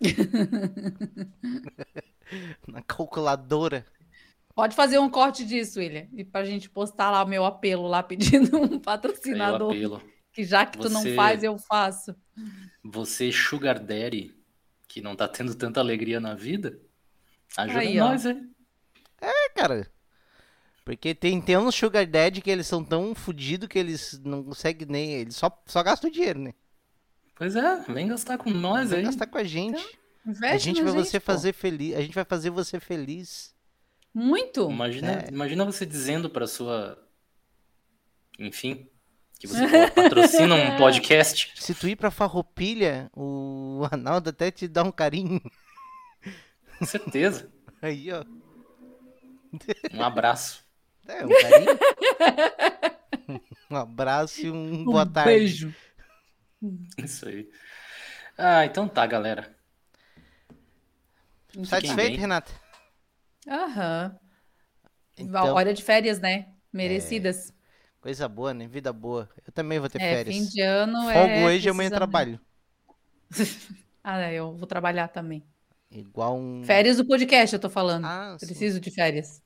[2.66, 3.84] Na calculadora.
[4.54, 8.02] Pode fazer um corte disso, William, e pra gente postar lá o meu apelo lá
[8.02, 9.70] pedindo um patrocinador.
[9.72, 10.02] apelo.
[10.32, 12.14] Que já que tu não Você- faz, eu faço.
[12.82, 14.34] Você, Sugar Daddy,
[14.94, 16.78] que não tá tendo tanta alegria na vida,
[17.56, 18.54] ajuda Aí, nós, hein?
[19.20, 19.90] É, cara.
[20.84, 24.86] Porque tem, tem uns Sugar Daddy que eles são tão fodidos que eles não conseguem
[24.88, 25.12] nem.
[25.14, 26.54] Eles só, só gastam dinheiro, né?
[27.34, 29.04] Pois é, vem gastar com nós Vem aí.
[29.06, 29.82] gastar com a gente.
[30.24, 31.26] a Investe gente vai você pô.
[31.26, 31.96] fazer feliz.
[31.96, 33.52] A gente vai fazer você feliz.
[34.14, 34.70] Muito.
[34.70, 35.28] Imagina, É.
[35.28, 36.96] imagina você dizendo pra sua.
[38.38, 38.88] Enfim,
[39.44, 41.52] que você patrocina um podcast.
[41.56, 45.40] Se tu ir pra Farroupilha, o Arnaldo até te dá um carinho.
[46.78, 47.50] Com certeza.
[47.82, 48.24] Aí, ó.
[49.92, 50.64] Um abraço.
[51.06, 51.78] É, um carinho.
[53.70, 55.30] um abraço e um boa tarde.
[55.30, 55.74] beijo.
[56.98, 57.48] Isso aí.
[58.36, 59.54] Ah, então tá, galera.
[61.64, 62.18] Satisfeito.
[62.18, 62.50] Renata?
[63.46, 64.18] Aham.
[65.16, 66.48] Então, Hora de férias, né?
[66.72, 67.53] Merecidas.
[68.04, 68.68] Coisa boa, né?
[68.68, 69.30] Vida boa.
[69.46, 70.36] Eu também vou ter É, férias.
[70.36, 71.46] fim de ano Folgo é.
[71.46, 72.38] hoje e amanhã trabalho.
[74.06, 75.42] Ah, é, eu vou trabalhar também.
[75.90, 76.62] Igual um.
[76.62, 78.04] Férias do podcast, eu tô falando.
[78.04, 78.44] Ah, sim.
[78.44, 79.42] Preciso de férias.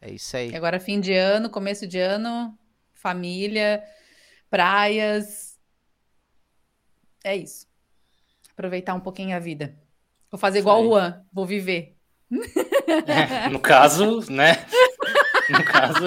[0.00, 0.52] É isso aí.
[0.52, 2.56] E agora, fim de ano, começo de ano,
[2.94, 3.82] família,
[4.48, 5.58] praias.
[7.24, 7.66] É isso.
[8.52, 9.76] Aproveitar um pouquinho a vida.
[10.30, 11.96] Vou fazer igual o Juan, vou viver.
[13.50, 14.64] No caso, né?
[15.50, 16.04] No caso.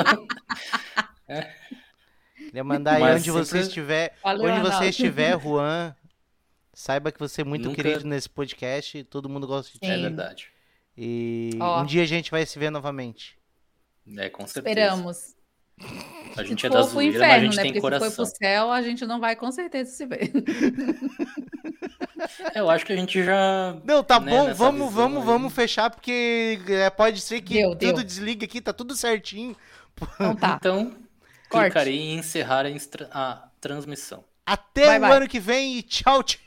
[2.37, 4.15] Queria mandar aí onde você estiver.
[4.23, 4.85] Valeu, onde você Arnaldo.
[4.89, 5.95] estiver, Juan.
[6.73, 9.03] Saiba que você é muito Nunca- querido nesse podcast.
[9.05, 9.85] Todo mundo gosta de ti.
[9.85, 10.47] É verdade.
[10.97, 11.81] E Ó.
[11.81, 13.37] um dia a gente vai se ver novamente.
[14.17, 14.69] É, com certeza.
[14.69, 15.35] Esperamos.
[16.37, 17.61] A Se gente é for da pro zoeira, inferno, mas a gente né?
[17.63, 18.11] tem Porque se coração.
[18.11, 20.31] for pro céu, a gente não vai com certeza se ver.
[22.55, 23.75] Eu acho que a gente já.
[23.83, 25.25] Não, tá né, bom, vamos, vamos, aí.
[25.25, 28.03] vamos fechar, porque é, pode ser que Deu, tudo deu.
[28.03, 29.55] desliga aqui, tá tudo certinho.
[30.15, 30.55] Então tá.
[30.59, 30.93] Então,
[31.49, 31.65] Corte.
[31.71, 32.65] clicarei em encerrar
[33.11, 34.23] a, transmissão.
[34.45, 35.17] Até Vai, o vai.
[35.17, 36.45] ano que vem e tchau, tchau!